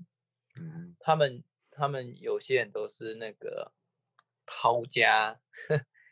[0.55, 3.73] 嗯他们他们有些人都是那个
[4.45, 5.39] 抛家，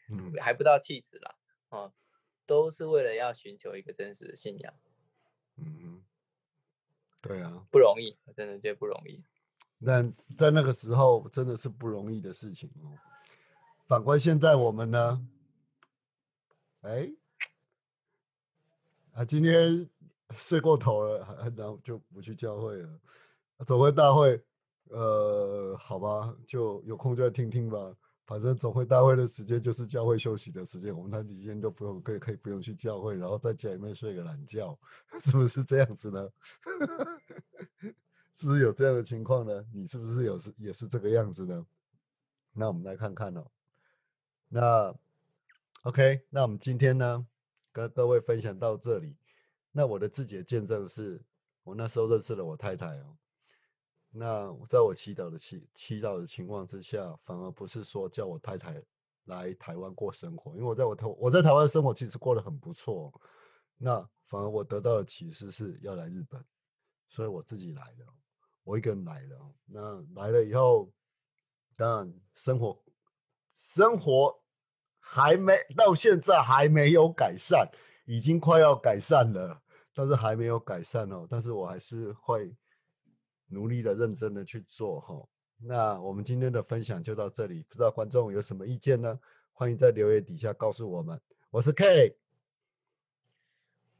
[0.09, 0.33] 嗯。
[0.39, 1.35] 还不到弃子啦，
[1.69, 1.93] 啊、
[2.45, 4.79] 都是为了要寻求一个真实的信仰，
[5.55, 6.03] 嗯，
[7.21, 9.23] 对啊，不容易，真的觉得不容易。
[9.85, 12.91] 但在那个时候真的是不容易的事情哦。
[13.85, 15.27] 反观现在我们呢，
[16.81, 17.11] 哎，
[19.13, 19.89] 啊，今天
[20.35, 22.99] 睡过头了，然后就不去教会了。
[23.65, 24.41] 总会大会，
[24.89, 27.95] 呃，好吧，就有空就来听听吧。
[28.25, 34.79] 反正总会大会的时间就是教会休息的时间，我们那几天都不用，可以可以不用去教会，然后在家里面睡个懒觉，
[35.19, 36.29] 是不是这样子呢？
[38.33, 39.63] 是不是有这样的情况呢？
[39.71, 41.65] 你是不是有是也是这个样子呢？
[42.51, 43.45] 那我们来看看哦。
[44.49, 44.93] 那
[45.83, 47.25] OK，那我们今天呢，
[47.71, 49.15] 跟各位分享到这里。
[49.71, 51.23] 那我的自己的见证是，
[51.63, 53.17] 我那时候认识了我太太哦。
[54.11, 58.83] 那在我祈祷的祈祈祷的情况之下，反而不是说叫我太太
[59.25, 63.13] 来台湾过生活，因为我在我台我在台湾生活其实过得很不错。
[63.77, 66.43] 那反而我得到的启示是要来日本，
[67.09, 68.05] 所以我自己来的，
[68.63, 69.53] 我一个人来了哦。
[69.65, 70.91] 那来了以后，
[71.75, 72.81] 当然生活
[73.55, 74.39] 生活
[74.99, 77.69] 还没到现在还没有改善，
[78.05, 79.61] 已经快要改善了，
[79.93, 81.27] 但是还没有改善哦。
[81.29, 82.55] 但是我还是会
[83.47, 85.27] 努力的、认真的去做哈。
[85.57, 89.19] 那我们今天的分享就到这里，不知道观众有什么意见呢？
[89.51, 91.21] 欢迎在留言底下告诉我们。
[91.51, 92.17] 我是 K，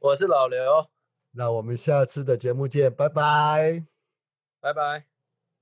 [0.00, 0.90] 我是老刘，
[1.30, 3.93] 那我们下次的节目见，拜拜。
[4.64, 5.13] 拜拜。